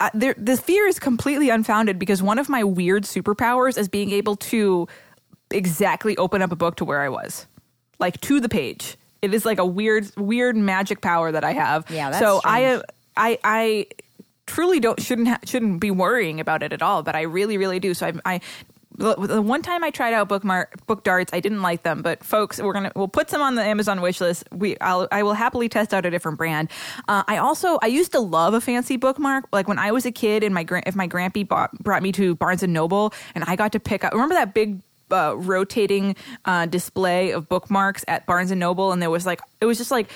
[0.00, 0.34] uh, there.
[0.36, 4.88] The fear is completely unfounded because one of my weird superpowers is being able to
[5.50, 7.46] exactly open up a book to where I was,
[7.98, 8.96] like to the page.
[9.22, 11.90] It is like a weird, weird magic power that I have.
[11.90, 12.82] Yeah, that's so I.
[13.16, 13.86] I, I
[14.46, 17.02] truly don't shouldn't ha- shouldn't be worrying about it at all.
[17.02, 17.92] But I really, really do.
[17.92, 18.40] So I, I
[19.00, 22.02] the one time I tried out bookmark book darts, I didn't like them.
[22.02, 24.44] But folks, we're gonna we'll put some on the Amazon wish list.
[24.52, 26.70] We I'll, I will happily test out a different brand.
[27.08, 29.46] Uh, I also I used to love a fancy bookmark.
[29.52, 32.34] Like when I was a kid, and my if my grampy bought, brought me to
[32.34, 34.12] Barnes and Noble, and I got to pick up.
[34.12, 34.80] Remember that big
[35.12, 39.66] uh, rotating uh, display of bookmarks at Barnes and Noble, and there was like it
[39.66, 40.10] was just like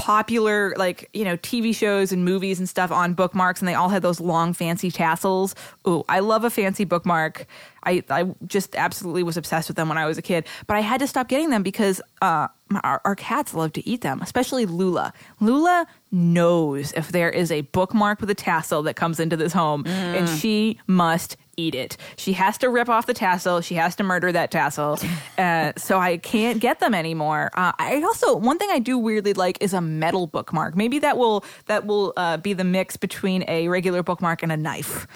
[0.00, 3.90] popular like you know TV shows and movies and stuff on bookmarks, and they all
[3.90, 5.54] had those long fancy tassels.
[5.86, 7.46] Ooh, I love a fancy bookmark.
[7.84, 10.80] I I just absolutely was obsessed with them when I was a kid, but I
[10.80, 14.22] had to stop getting them because uh, my, our, our cats love to eat them,
[14.22, 15.12] especially Lula.
[15.38, 19.84] Lula knows if there is a bookmark with a tassel that comes into this home,
[19.86, 21.96] and she must eat it.
[22.16, 23.60] She has to rip off the tassel.
[23.60, 24.98] She has to murder that tassel.
[25.38, 27.50] Uh, so I can't get them anymore.
[27.54, 30.76] Uh, I also one thing I do weirdly like is a metal bookmark.
[30.76, 34.56] Maybe that will that will uh, be the mix between a regular bookmark and a
[34.56, 35.06] knife.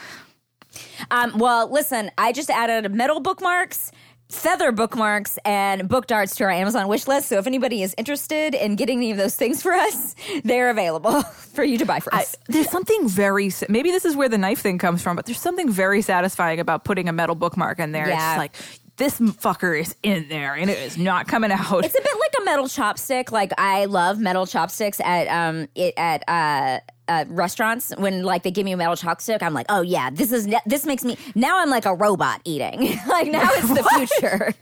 [1.10, 3.92] Um, well, listen, I just added metal bookmarks.
[4.30, 7.28] Feather bookmarks and book darts to our Amazon wish list.
[7.28, 11.22] So if anybody is interested in getting any of those things for us, they're available
[11.54, 12.36] for you to buy for I, us.
[12.48, 15.70] there's something very maybe this is where the knife thing comes from, but there's something
[15.70, 18.08] very satisfying about putting a metal bookmark in there.
[18.08, 18.32] Yeah.
[18.32, 18.56] It's like
[18.96, 21.84] this fucker is in there and it is not coming out.
[21.84, 23.30] It's a bit like a metal chopstick.
[23.30, 28.50] Like I love metal chopsticks at um it, at uh, uh restaurants when like they
[28.50, 29.42] give me a metal chopstick.
[29.42, 32.98] I'm like, oh yeah, this is this makes me now I'm like a robot eating.
[33.08, 34.54] like now it's the future.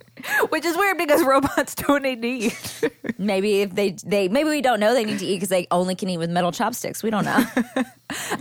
[0.51, 2.91] Which is weird because robots don't need to eat.
[3.19, 5.95] maybe if they they maybe we don't know they need to eat because they only
[5.95, 7.03] can eat with metal chopsticks.
[7.03, 7.45] We don't know.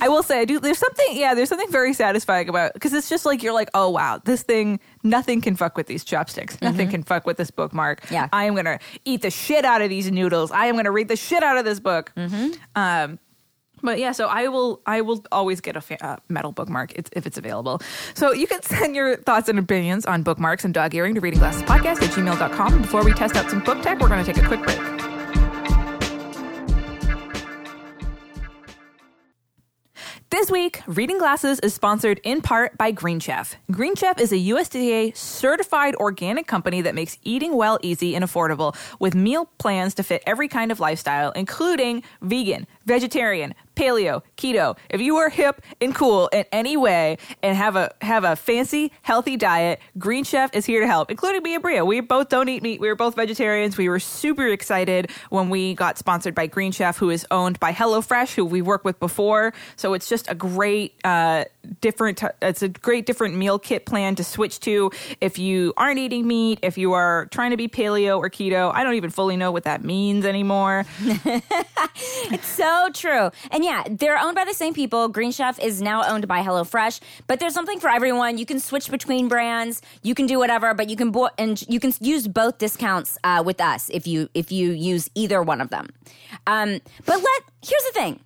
[0.02, 0.60] I will say, I do.
[0.60, 1.34] There's something, yeah.
[1.34, 4.80] There's something very satisfying about because it's just like you're like, oh wow, this thing,
[5.04, 6.60] nothing can fuck with these chopsticks.
[6.62, 8.10] Nothing can fuck with this bookmark.
[8.12, 8.28] Yeah.
[8.34, 10.52] I am gonna eat the shit out of these noodles.
[10.52, 12.12] I am gonna read the shit out of this book.
[12.16, 12.50] Hmm.
[12.76, 13.20] Um,
[13.82, 14.82] but yeah, so I will.
[14.86, 17.82] I will always get a fa- uh, metal bookmark if it's available.
[18.13, 21.39] So you can send your thoughts and opinions on bookmarks and dog earring to reading
[21.39, 22.82] glasses podcast at gmail.com.
[22.82, 25.02] Before we test out some book tech, we're going to take a quick break.
[30.32, 33.58] This week, Reading Glasses is sponsored in part by Green Chef.
[33.70, 38.74] Green Chef is a USDA certified organic company that makes eating well easy and affordable
[38.98, 45.02] with meal plans to fit every kind of lifestyle, including vegan, vegetarian, paleo, keto, if
[45.02, 49.38] you are hip and cool in any way and have a have a fancy, healthy
[49.38, 51.82] diet, Green Chef is here to help, including me and Brea.
[51.82, 52.80] We both don't eat meat.
[52.80, 53.78] We were both vegetarians.
[53.78, 57.72] We were super excited when we got sponsored by Green Chef, who is owned by
[57.72, 59.54] HelloFresh, who we worked with before.
[59.76, 61.46] So it's just a great uh,
[61.82, 62.22] different.
[62.42, 66.60] It's a great different meal kit plan to switch to if you aren't eating meat,
[66.62, 68.72] if you are trying to be paleo or keto.
[68.74, 70.86] I don't even fully know what that means anymore.
[71.02, 73.32] it's so true.
[73.62, 75.08] And yeah, they're owned by the same people.
[75.08, 78.40] Green Chef is now owned by HelloFresh, but there's something for everyone.
[78.40, 79.84] You can switch between brands.
[80.02, 83.44] You can do whatever, but you can bo- and you can use both discounts uh,
[83.46, 85.90] with us if you if you use either one of them.
[86.48, 88.20] Um, but let here's the thing: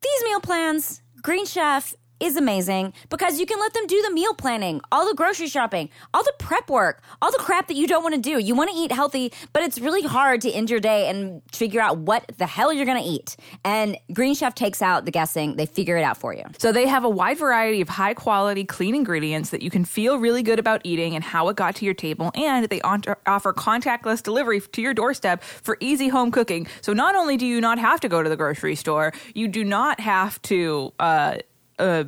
[0.00, 4.34] these meal plans, Green Chef is amazing because you can let them do the meal
[4.34, 8.02] planning, all the grocery shopping, all the prep work, all the crap that you don't
[8.02, 8.38] want to do.
[8.38, 11.80] You want to eat healthy, but it's really hard to end your day and figure
[11.80, 13.36] out what the hell you're going to eat.
[13.64, 16.44] And Green Chef takes out the guessing, they figure it out for you.
[16.58, 20.18] So they have a wide variety of high quality, clean ingredients that you can feel
[20.18, 22.30] really good about eating and how it got to your table.
[22.34, 26.66] And they offer contactless delivery to your doorstep for easy home cooking.
[26.80, 29.64] So not only do you not have to go to the grocery store, you do
[29.64, 31.38] not have to, uh,
[31.78, 32.04] uh,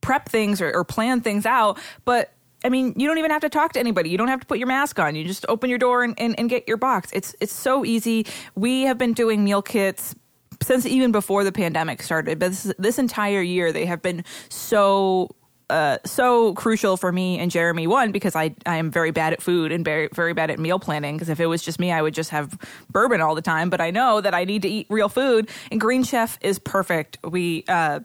[0.00, 2.32] prep things or, or plan things out, but
[2.64, 4.10] I mean, you don't even have to talk to anybody.
[4.10, 5.14] You don't have to put your mask on.
[5.14, 7.10] You just open your door and, and, and, get your box.
[7.12, 8.26] It's it's so easy.
[8.56, 10.14] We have been doing meal kits
[10.62, 12.38] since even before the pandemic started.
[12.38, 15.36] But this, this entire year, they have been so
[15.68, 17.86] uh, so crucial for me and Jeremy.
[17.86, 20.78] One because I I am very bad at food and very very bad at meal
[20.78, 21.16] planning.
[21.16, 22.58] Because if it was just me, I would just have
[22.90, 23.70] bourbon all the time.
[23.70, 27.18] But I know that I need to eat real food, and Green Chef is perfect.
[27.22, 27.64] We.
[27.68, 28.00] Uh,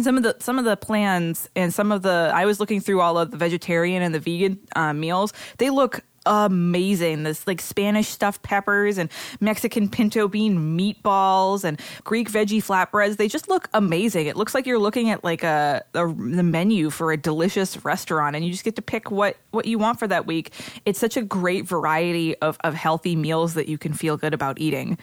[0.00, 3.00] some of the some of the plans and some of the I was looking through
[3.00, 5.32] all of the vegetarian and the vegan uh, meals.
[5.58, 7.22] They look amazing.
[7.22, 13.16] This like Spanish stuffed peppers and Mexican pinto bean meatballs and Greek veggie flatbreads.
[13.16, 14.26] They just look amazing.
[14.26, 18.36] It looks like you're looking at like a, a, the menu for a delicious restaurant,
[18.36, 20.52] and you just get to pick what what you want for that week.
[20.84, 24.58] It's such a great variety of of healthy meals that you can feel good about
[24.60, 24.98] eating.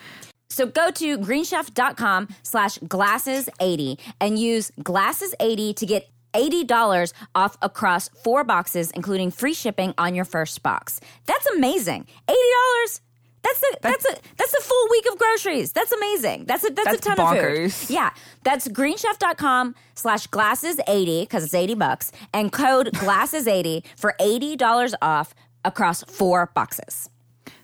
[0.51, 8.43] So go to greenchef.com slash glasses80 and use glasses80 to get $80 off across four
[8.43, 10.99] boxes, including free shipping on your first box.
[11.25, 12.07] That's amazing.
[12.27, 13.01] $80.
[13.43, 15.71] That's a that's, that's a that's a full week of groceries.
[15.71, 16.45] That's amazing.
[16.45, 17.65] That's a that's, that's a ton bonkers.
[17.65, 17.93] of food.
[17.93, 18.11] Yeah.
[18.43, 24.93] That's greenchef.com slash glasses 80, because it's 80 bucks, and code glasses 80 for $80
[25.01, 25.33] off
[25.65, 27.09] across four boxes.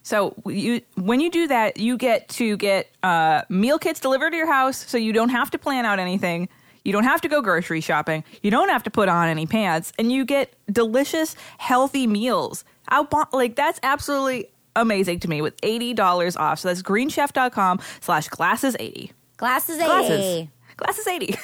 [0.08, 4.38] So you when you do that, you get to get uh, meal kits delivered to
[4.38, 6.48] your house, so you don't have to plan out anything.
[6.86, 8.24] You don't have to go grocery shopping.
[8.42, 12.64] You don't have to put on any pants, and you get delicious, healthy meals.
[12.90, 14.48] Out like that's absolutely
[14.78, 16.60] amazing to me with eighty dollars off.
[16.60, 19.12] So that's greenchef.com slash glasses eighty.
[19.36, 19.88] Glasses eighty.
[19.88, 20.48] Glasses,
[20.78, 21.36] glasses eighty.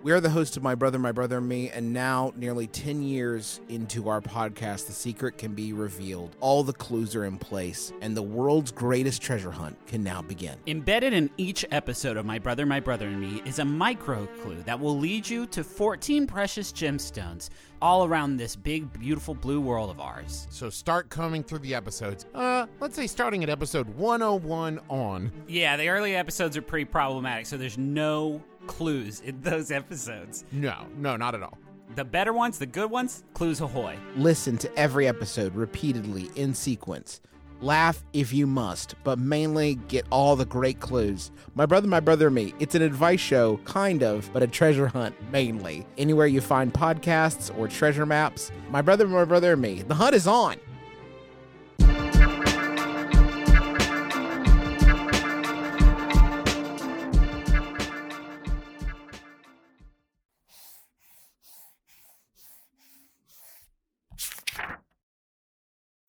[0.07, 3.03] We are the host of My Brother, My Brother and Me, and now, nearly 10
[3.03, 6.37] years into our podcast, the secret can be revealed.
[6.39, 10.59] All the clues are in place, and the world's greatest treasure hunt can now begin.
[10.69, 14.63] Embedded in each episode of My Brother, My Brother and Me is a micro clue
[14.63, 17.49] that will lead you to 14 precious gemstones
[17.83, 20.47] all around this big, beautiful blue world of ours.
[20.51, 22.27] So start combing through the episodes.
[22.33, 25.33] Uh, let's say starting at episode 101 on.
[25.49, 30.45] Yeah, the early episodes are pretty problematic, so there's no clues in those episodes.
[30.53, 31.59] No, no, not at all.
[31.95, 33.97] The better ones, the good ones, clues ahoy.
[34.17, 37.21] Listen to every episode repeatedly in sequence.
[37.63, 41.31] Laugh if you must, but mainly get all the great clues.
[41.55, 42.53] My Brother, My Brother, Me.
[42.59, 45.87] It's an advice show, kind of, but a treasure hunt, mainly.
[45.97, 49.81] Anywhere you find podcasts or treasure maps, My Brother, My Brother, Me.
[49.83, 50.57] The hunt is on.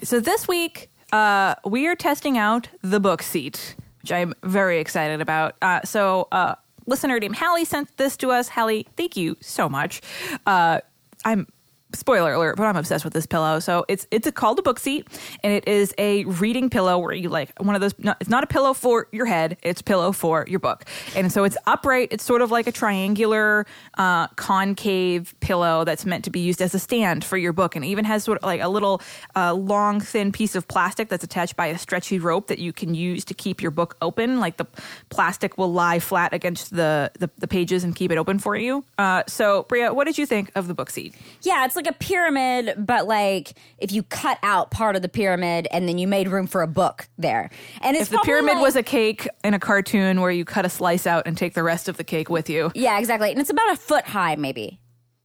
[0.08, 5.20] So this week, uh, we are testing out the book seat, which I'm very excited
[5.20, 5.55] about.
[5.62, 6.55] Uh, so, uh,
[6.86, 8.47] listener named Hallie sent this to us.
[8.47, 9.99] Hallie, thank you so much.
[10.45, 10.80] Uh,
[11.26, 11.45] I'm
[11.93, 13.59] spoiler alert, but I'm obsessed with this pillow.
[13.59, 15.07] So it's it's a, called a book seat,
[15.43, 17.97] and it is a reading pillow where you like one of those.
[17.99, 20.85] Not, it's not a pillow for your head; it's pillow for your book.
[21.15, 22.09] And so it's upright.
[22.11, 23.65] It's sort of like a triangular,
[23.97, 27.85] uh, concave pillow that's meant to be used as a stand for your book, and
[27.85, 29.01] it even has sort of like a little
[29.35, 32.95] uh, long, thin piece of plastic that's attached by a stretchy rope that you can
[32.95, 34.39] use to keep your book open.
[34.39, 34.65] Like the
[35.09, 38.83] plastic will lie flat against the the, the pages and keep it open for you.
[38.97, 41.15] Uh, so Brea, what did you think of the book seat?
[41.43, 45.67] Yeah, it's like a pyramid, but like if you cut out part of the pyramid
[45.71, 47.49] and then you made room for a book there.
[47.82, 50.65] And it's If the pyramid like- was a cake in a cartoon where you cut
[50.65, 52.71] a slice out and take the rest of the cake with you.
[52.75, 54.80] yeah, exactly, and it's about a foot high, maybe.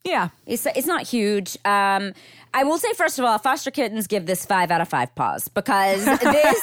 [0.04, 0.30] Yeah.
[0.46, 1.56] It's it's not huge.
[1.64, 2.12] Um,
[2.54, 5.48] I will say first of all, foster kittens give this five out of five paws
[5.48, 6.60] because this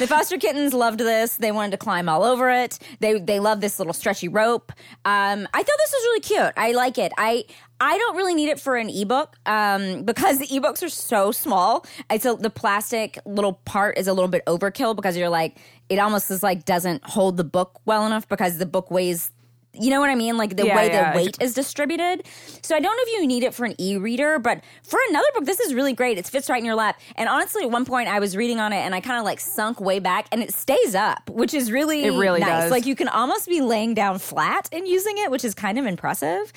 [0.00, 1.36] the foster kittens loved this.
[1.36, 2.78] They wanted to climb all over it.
[2.98, 4.72] They they love this little stretchy rope.
[5.04, 6.52] Um, I thought this was really cute.
[6.56, 7.12] I like it.
[7.16, 7.44] I
[7.80, 11.86] I don't really need it for an ebook um, because the ebooks are so small.
[12.10, 15.56] It's a, the plastic little part is a little bit overkill because you're like
[15.88, 19.30] it almost is like doesn't hold the book well enough because the book weighs
[19.74, 20.36] you know what I mean?
[20.36, 21.12] Like the Yeah, way yeah.
[21.12, 22.26] the weight is distributed.
[22.62, 25.44] So I don't know if you need it for an e-reader, but for another book,
[25.46, 26.18] this is really great.
[26.18, 27.00] It fits right in your lap.
[27.16, 29.40] And honestly, at one point I was reading on it and I kind of like
[29.40, 32.64] sunk way back and it stays up, which is really It really nice.
[32.64, 32.70] does.
[32.70, 35.86] Like you can almost be laying down flat and using it, which is kind of
[35.86, 36.52] impressive.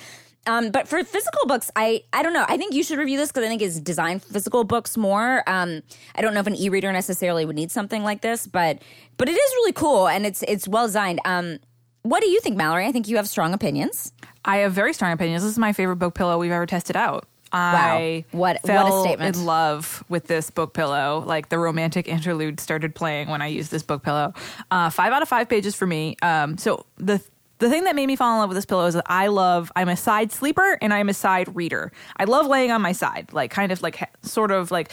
[0.48, 2.44] Um, but for physical books, I I don't know.
[2.48, 5.42] I think you should review this because I think it's designed for physical books more.
[5.48, 5.82] Um,
[6.14, 8.78] I don't know if an e-reader necessarily would need something like this, but
[9.16, 11.20] but it is really cool and it's it's well designed.
[11.24, 11.58] Um,
[12.08, 12.86] what do you think, Mallory?
[12.86, 14.12] I think you have strong opinions.
[14.44, 15.42] I have very strong opinions.
[15.42, 17.26] This is my favorite book pillow we've ever tested out.
[17.52, 19.36] I What- what a fell statement.
[19.36, 21.22] in love with this book pillow.
[21.26, 24.34] Like the romantic interlude started playing when I used this book pillow.
[24.70, 26.16] Uh, five out of five pages for me.
[26.22, 27.20] Um, so the
[27.58, 29.72] the thing that made me fall in love with this pillow is that I love.
[29.74, 31.90] I'm a side sleeper and I'm a side reader.
[32.18, 34.90] I love laying on my side, like kind of like sort of like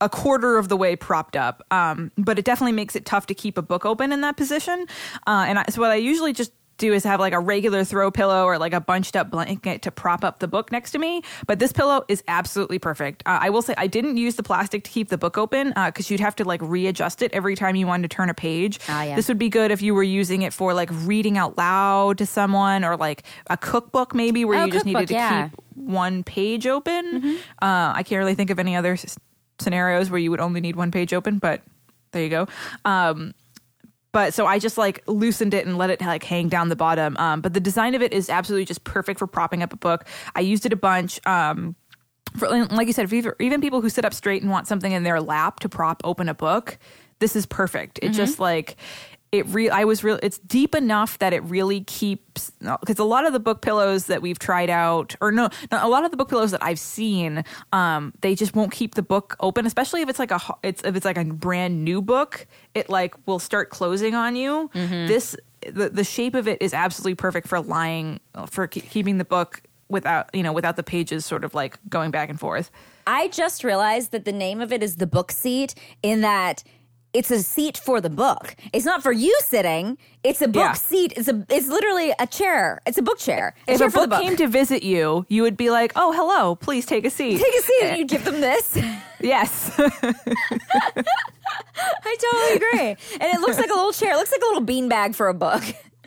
[0.00, 1.64] a quarter of the way propped up.
[1.70, 4.86] Um, but it definitely makes it tough to keep a book open in that position.
[5.26, 8.10] Uh, and I, so what I usually just do is have like a regular throw
[8.10, 11.22] pillow or like a bunched up blanket to prop up the book next to me.
[11.46, 13.22] But this pillow is absolutely perfect.
[13.24, 16.10] Uh, I will say I didn't use the plastic to keep the book open because
[16.10, 18.78] you'd have to like readjust it every time you wanted to turn a page.
[18.90, 19.16] Ah, yeah.
[19.16, 22.26] This would be good if you were using it for like reading out loud to
[22.26, 25.44] someone or like a cookbook maybe where Oh, you just needed to yeah.
[25.46, 25.54] Mm-hmm.
[25.54, 27.38] keep one page open.
[27.62, 28.98] Uh, I can't really think of any other
[29.58, 31.62] scenarios where you would only need one page open, but
[32.12, 32.46] there you go.
[32.84, 33.34] Um,
[34.12, 37.16] but so I just like loosened it and let it like hang down the bottom.
[37.18, 40.06] Um, but the design of it is absolutely just perfect for propping up a book.
[40.34, 41.24] I used it a bunch.
[41.26, 41.76] Um,
[42.36, 44.90] for, like you said, if even, even people who sit up straight and want something
[44.92, 46.78] in their lap to prop open a book,
[47.18, 47.98] this is perfect.
[48.02, 48.76] It just like
[49.32, 53.26] it re I was real it's deep enough that it really keeps because a lot
[53.26, 56.16] of the book pillows that we've tried out or no, no a lot of the
[56.16, 60.08] book pillows that I've seen um they just won't keep the book open especially if
[60.08, 63.70] it's like a it's if it's like a brand new book it like will start
[63.70, 64.70] closing on you.
[65.06, 65.36] This
[65.72, 69.62] the, the shape of it is absolutely perfect for lying for ke- keeping the book
[69.88, 72.70] without you know without the pages sort of like going back and forth.
[73.06, 76.64] I just realized that the name of it is the book seat in that
[77.18, 78.54] it's a seat for the book.
[78.72, 79.98] It's not for you sitting.
[80.22, 80.72] It's a book Yeah.
[80.74, 81.12] seat.
[81.16, 82.80] It's a it's literally a chair.
[82.86, 83.54] It's a book chair.
[83.68, 86.12] A if chair a the book came to visit you, you would be like, "Oh,
[86.12, 88.76] hello, please take a seat." Take a seat and you give them this.
[89.20, 89.90] yes, I
[92.20, 92.96] totally agree.
[93.20, 94.12] And it looks like a little chair.
[94.12, 95.62] It looks like a little beanbag for a book.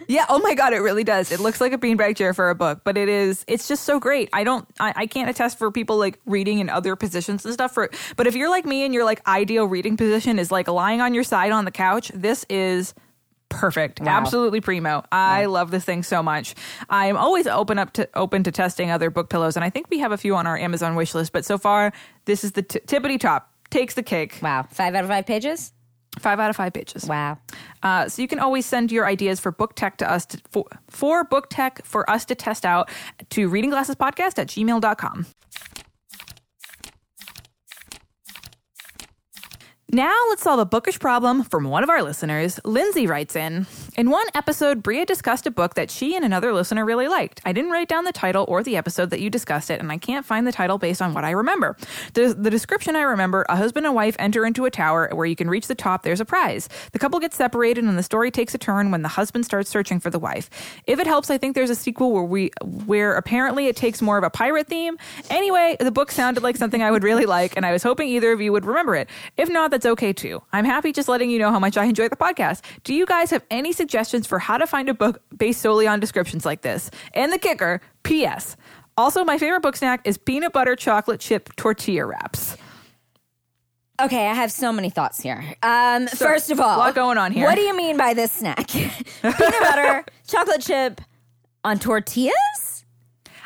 [0.08, 0.26] Yeah.
[0.30, 1.32] Oh my god, it really does.
[1.32, 3.44] It looks like a beanbag chair for a book, but it is.
[3.48, 4.30] It's just so great.
[4.34, 4.68] I don't.
[4.80, 7.74] I, I can't attest for people like reading in other positions and stuff.
[7.74, 11.02] For but if you're like me and your like ideal reading position is like lying
[11.02, 12.94] on your side on the couch, this is.
[13.50, 14.00] Perfect.
[14.02, 15.04] Absolutely primo.
[15.12, 16.54] I love this thing so much.
[16.88, 19.98] I'm always open up to open to testing other book pillows and I think we
[20.00, 21.92] have a few on our Amazon wish list, but so far
[22.26, 23.52] this is the t- tippity top.
[23.72, 24.38] Takes the cake.
[24.42, 24.68] Wow.
[24.70, 25.74] Five out of five pages?
[26.18, 27.06] Five out of five pages.
[27.06, 27.38] Wow.
[27.84, 30.66] Uh, so you can always send your ideas for book tech to us to, for,
[30.90, 32.90] for book tech for us to test out
[33.30, 35.28] to reading glasses podcast at gmail.com.
[39.92, 42.60] Now let's solve a bookish problem from one of our listeners.
[42.64, 43.66] Lindsay writes in
[43.98, 47.42] In one episode, Brea discussed a book that she and another listener really liked.
[47.44, 49.98] I didn't write down the title or the episode that you discussed it, and I
[49.98, 51.76] can't find the title based on what I remember.
[52.14, 55.36] The, the description I remember a husband and wife enter into a tower where you
[55.36, 56.70] can reach the top, there's a prize.
[56.92, 60.00] The couple gets separated, and the story takes a turn when the husband starts searching
[60.00, 60.52] for the wife.
[60.86, 64.20] If it helps, I think there's a sequel where we where apparently it takes more
[64.20, 65.00] of a pirate theme.
[65.32, 68.32] Anyway, the book sounded like something I would really like, and I was hoping either
[68.32, 69.10] of you would remember it.
[69.36, 70.42] If not, that's okay too.
[70.52, 72.62] I'm happy just letting you know how much I enjoy the podcast.
[72.84, 76.00] Do you guys have any suggestions for how to find a book based solely on
[76.00, 76.90] descriptions like this?
[77.14, 78.56] And the kicker, P.S.
[78.98, 82.58] Also, my favorite book snack is peanut butter chocolate chip tortilla wraps.
[84.02, 85.44] Okay, I have so many thoughts here.
[85.62, 87.46] Um, first of all, lot going on here.
[87.46, 88.68] What do you mean by this snack?
[89.22, 91.02] Peanut butter, chocolate chip
[91.66, 92.86] on tortillas?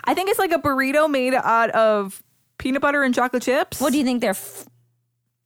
[0.03, 2.21] I think it's like a burrito made out of
[2.59, 3.81] peanut butter and chocolate chips.
[3.81, 4.65] What do you think they're f-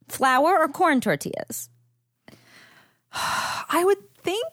[0.08, 1.68] flour or corn tortillas?
[3.12, 4.44] I would think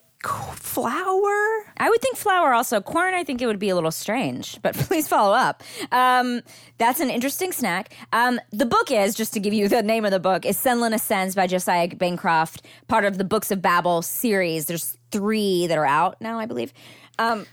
[0.55, 1.65] flour.
[1.77, 2.81] I would think flour also.
[2.81, 5.63] Corn, I think it would be a little strange, but please follow up.
[5.91, 6.41] Um,
[6.77, 7.95] that's an interesting snack.
[8.11, 10.93] Um, the book is, just to give you the name of the book, is Senlin
[10.93, 14.65] Ascends by Josiah Bancroft, part of the Books of Babel series.
[14.65, 16.73] There's three that are out now, I believe.
[17.19, 17.45] Um,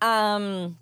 [0.00, 0.78] um,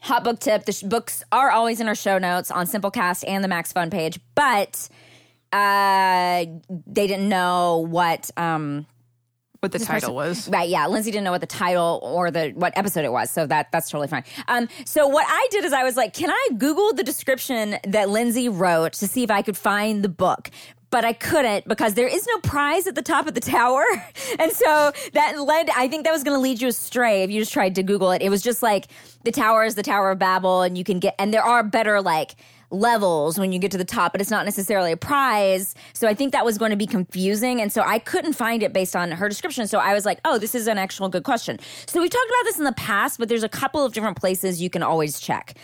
[0.00, 3.42] hot book tip the sh- books are always in our show notes on Simplecast and
[3.42, 4.88] the Max Fun page, but
[5.52, 6.44] uh,
[6.86, 8.30] they didn't know what.
[8.36, 8.86] Um,
[9.60, 10.48] What the title was.
[10.48, 10.86] Right, yeah.
[10.86, 13.90] Lindsay didn't know what the title or the what episode it was, so that that's
[13.90, 14.24] totally fine.
[14.48, 18.08] Um, so what I did is I was like, can I Google the description that
[18.08, 20.50] Lindsay wrote to see if I could find the book?
[20.88, 23.84] But I couldn't because there is no prize at the top of the tower.
[24.40, 27.40] And so that led, I think that was going to lead you astray if you
[27.40, 28.22] just tried to Google it.
[28.22, 28.86] It was just like
[29.24, 32.00] the tower is the Tower of Babel, and you can get, and there are better,
[32.00, 32.34] like,
[32.70, 35.74] levels when you get to the top, but it's not necessarily a prize.
[35.92, 37.60] So I think that was going to be confusing.
[37.60, 39.66] And so I couldn't find it based on her description.
[39.66, 41.58] So I was like, oh, this is an actual good question.
[41.86, 44.62] So we've talked about this in the past, but there's a couple of different places
[44.62, 45.56] you can always check.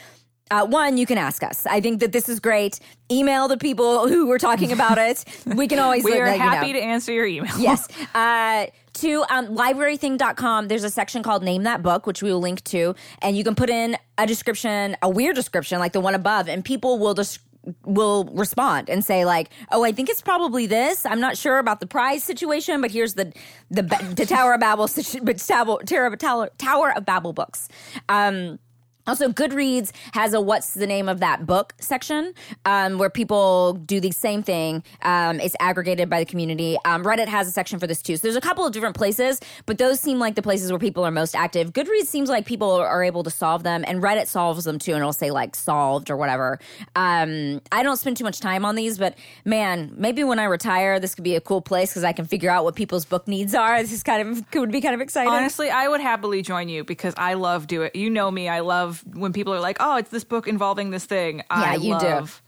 [0.49, 1.67] Uh, one, you can ask us.
[1.67, 2.79] I think that this is great.
[3.11, 5.25] Email the people who were talking about it.
[5.45, 6.51] We can always We are let you know.
[6.51, 7.57] happy to answer your email.
[7.59, 7.89] Yes.
[8.15, 8.67] Uh,
[8.97, 12.95] to um, librarything.com, there's a section called Name That Book, which we will link to.
[13.21, 16.65] And you can put in a description, a weird description like the one above, and
[16.65, 17.41] people will just.
[17.85, 21.05] will respond and say like, "Oh, I think it's probably this.
[21.05, 23.33] I'm not sure about the prize situation, but here's the
[23.71, 23.83] the,
[24.15, 27.69] the Tower of Babel, Tower, Tower of Babel books."
[28.09, 28.61] Um,
[29.07, 32.35] also, Goodreads has a "What's the name of that book?" section
[32.65, 34.83] um, where people do the same thing.
[35.03, 36.77] Um, it's aggregated by the community.
[36.85, 38.17] Um, Reddit has a section for this too.
[38.17, 41.05] So there's a couple of different places, but those seem like the places where people
[41.05, 41.73] are most active.
[41.73, 45.01] Goodreads seems like people are able to solve them, and Reddit solves them too, and
[45.01, 46.59] it'll say like solved or whatever.
[46.95, 50.99] Um, I don't spend too much time on these, but man, maybe when I retire,
[50.99, 53.55] this could be a cool place because I can figure out what people's book needs
[53.55, 53.77] are.
[53.87, 55.33] This is kind of could be kind of exciting.
[55.33, 57.95] Honestly, I would happily join you because I love do it.
[57.95, 58.49] You know me.
[58.49, 61.99] I love when people are like, "Oh, it's this book involving this thing." I you
[61.99, 62.07] do.
[62.07, 62.43] love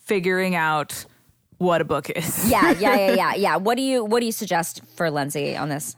[0.00, 1.04] figuring out
[1.58, 2.50] what a book is.
[2.50, 3.56] yeah, yeah, yeah, yeah, yeah.
[3.56, 5.96] What do you what do you suggest for Lindsay on this?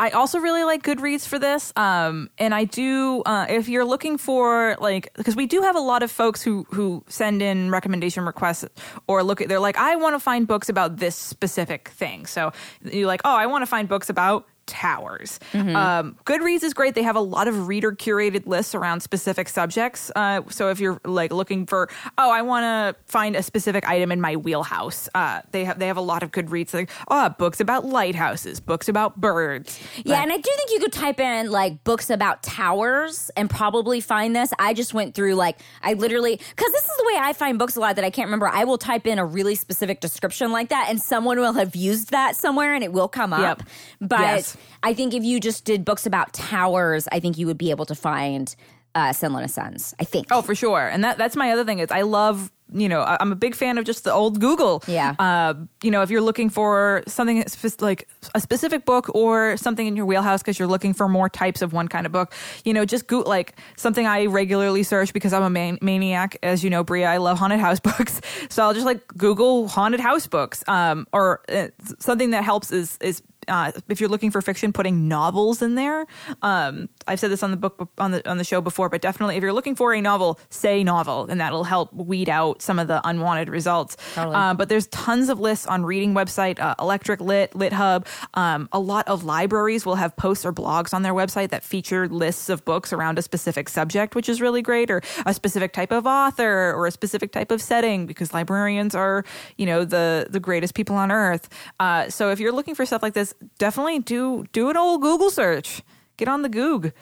[0.00, 1.72] I also really like Goodreads for this.
[1.74, 5.80] Um, and I do, uh, if you're looking for like, because we do have a
[5.80, 8.64] lot of folks who who send in recommendation requests
[9.08, 12.26] or look at, they're like, I want to find books about this specific thing.
[12.26, 12.52] So
[12.84, 15.40] you're like, oh, I want to find books about towers.
[15.52, 16.94] Um, Goodreads is great.
[16.94, 20.12] They have a lot of reader curated lists around specific subjects.
[20.14, 24.12] Uh, so if you're like looking for, oh, I want to find a specific item
[24.12, 27.58] in my wheelhouse, uh, they have they have a lot of Goodreads like, oh, books
[27.60, 29.80] about lighthouses, books about birds.
[30.04, 34.00] Yeah, and I do think you could type in like books about towers and probably
[34.00, 34.52] find this.
[34.58, 37.76] I just went through like I literally because this is the way I find books
[37.76, 38.48] a lot that I can't remember.
[38.48, 42.10] I will type in a really specific description like that, and someone will have used
[42.10, 43.40] that somewhere, and it will come up.
[43.40, 43.68] Yep.
[44.00, 44.56] But Yes.
[44.82, 47.86] I think if you just did books about towers, I think you would be able
[47.86, 48.54] to find
[48.94, 49.94] uh, Senlin Ascends.
[50.00, 50.28] I think.
[50.30, 50.88] Oh, for sure.
[50.88, 53.78] And that that's my other thing is I love you know I'm a big fan
[53.78, 54.82] of just the old Google.
[54.86, 55.14] Yeah.
[55.18, 57.44] Uh, you know if you're looking for something
[57.80, 61.62] like a specific book or something in your wheelhouse because you're looking for more types
[61.62, 62.34] of one kind of book,
[62.64, 66.64] you know just go like something I regularly search because I'm a man- maniac, as
[66.64, 67.04] you know, Brea.
[67.04, 70.64] I love haunted house books, so I'll just like Google haunted house books.
[70.66, 71.68] Um, or uh,
[72.00, 76.06] something that helps is is uh, if you're looking for fiction, putting novels in there.
[76.42, 79.36] Um, I've said this on the book on the on the show before, but definitely
[79.36, 82.88] if you're looking for a novel, say novel, and that'll help weed out some of
[82.88, 83.96] the unwanted results.
[84.14, 84.36] Totally.
[84.36, 88.06] Um, but there's tons of lists on reading website, uh, Electric Lit, Lit Hub.
[88.34, 92.08] Um, a lot of libraries will have posts or blogs on their website that feature
[92.08, 95.92] lists of books around a specific subject, which is really great, or a specific type
[95.92, 99.24] of author or a specific type of setting, because librarians are,
[99.56, 101.48] you know, the the greatest people on earth.
[101.80, 105.30] Uh, so if you're looking for stuff like this, definitely do do an old Google
[105.30, 105.82] search.
[106.16, 106.92] Get on the Goog.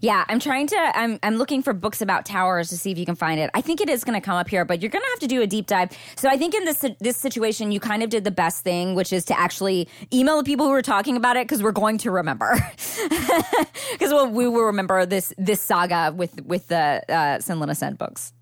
[0.00, 0.76] Yeah, I'm trying to.
[0.76, 3.50] I'm I'm looking for books about towers to see if you can find it.
[3.54, 5.26] I think it is going to come up here, but you're going to have to
[5.26, 5.90] do a deep dive.
[6.16, 9.12] So I think in this this situation, you kind of did the best thing, which
[9.12, 12.10] is to actually email the people who were talking about it because we're going to
[12.10, 12.58] remember.
[13.92, 18.32] Because well, we will remember this this saga with with the uh, Senlin Ascends books.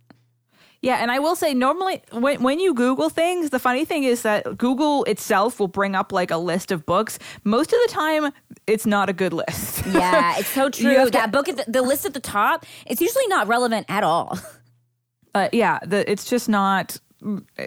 [0.81, 4.23] Yeah, and I will say normally when when you Google things, the funny thing is
[4.23, 7.19] that Google itself will bring up like a list of books.
[7.43, 8.33] Most of the time,
[8.69, 9.85] it's not a good list.
[9.89, 11.05] Yeah, it's so true.
[11.05, 14.05] to- that book, at the, the list at the top, it's usually not relevant at
[14.05, 14.39] all.
[15.35, 16.99] uh, yeah, the, it's just not.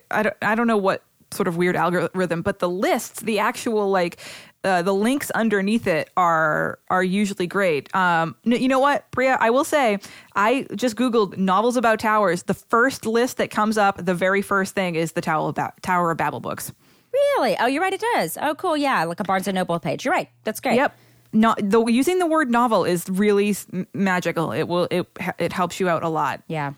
[0.09, 0.35] I don't.
[0.41, 4.19] I don't know what sort of weird algorithm, but the lists, the actual like.
[4.63, 7.93] Uh, the links underneath it are are usually great.
[7.95, 9.29] Um, you know what, Brea?
[9.29, 9.97] I will say,
[10.35, 12.43] I just googled novels about towers.
[12.43, 15.73] The first list that comes up, the very first thing is the Tower of, ba-
[15.81, 16.71] Tower of Babel books.
[17.11, 17.57] Really?
[17.59, 17.93] Oh, you're right.
[17.93, 18.37] It does.
[18.39, 18.77] Oh, cool.
[18.77, 20.05] Yeah, like a Barnes and Noble page.
[20.05, 20.29] You're right.
[20.43, 20.75] That's great.
[20.75, 20.95] Yep.
[21.33, 23.55] Not the using the word novel is really
[23.93, 24.51] magical.
[24.51, 25.07] It will it
[25.39, 26.43] it helps you out a lot.
[26.47, 26.73] Yeah.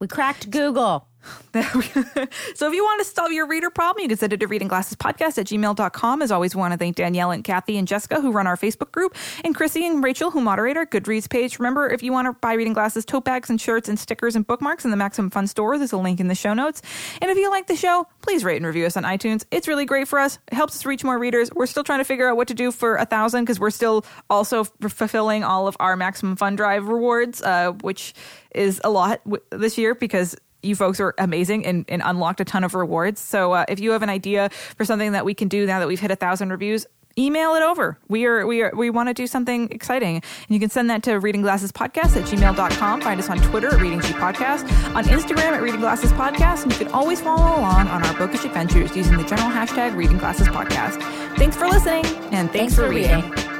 [0.00, 1.06] We cracked Google.
[1.52, 5.38] so if you want to solve your reader problem, you can send it to readingglassespodcast
[5.38, 6.22] at gmail.com.
[6.22, 8.92] As always, we want to thank Danielle and Kathy and Jessica who run our Facebook
[8.92, 11.58] group, and Chrissy and Rachel who moderate our Goodreads page.
[11.58, 14.46] Remember, if you want to buy Reading Glasses tote bags and shirts and stickers and
[14.46, 16.82] bookmarks in the Maximum Fun store, there's a link in the show notes.
[17.20, 19.44] And if you like the show, please rate and review us on iTunes.
[19.50, 20.38] It's really great for us.
[20.48, 21.50] It helps us reach more readers.
[21.54, 24.04] We're still trying to figure out what to do for a thousand because we're still
[24.28, 28.14] also f- fulfilling all of our Maximum Fun Drive rewards, uh, which
[28.54, 32.44] is a lot w- this year because you folks are amazing and, and unlocked a
[32.44, 33.20] ton of rewards.
[33.20, 35.88] So uh, if you have an idea for something that we can do now that
[35.88, 36.86] we've hit a thousand reviews,
[37.18, 37.98] email it over.
[38.08, 40.16] We are we are we want to do something exciting.
[40.16, 43.00] And you can send that to reading glasses podcast at gmail.com.
[43.00, 44.62] Find us on Twitter at Reading G Podcast,
[44.94, 48.44] on Instagram at Reading Glasses Podcast, and you can always follow along on our bookish
[48.44, 51.00] adventures using the general hashtag Reading Glasses Podcast.
[51.36, 53.59] Thanks for listening and thanks, Thanks for reading.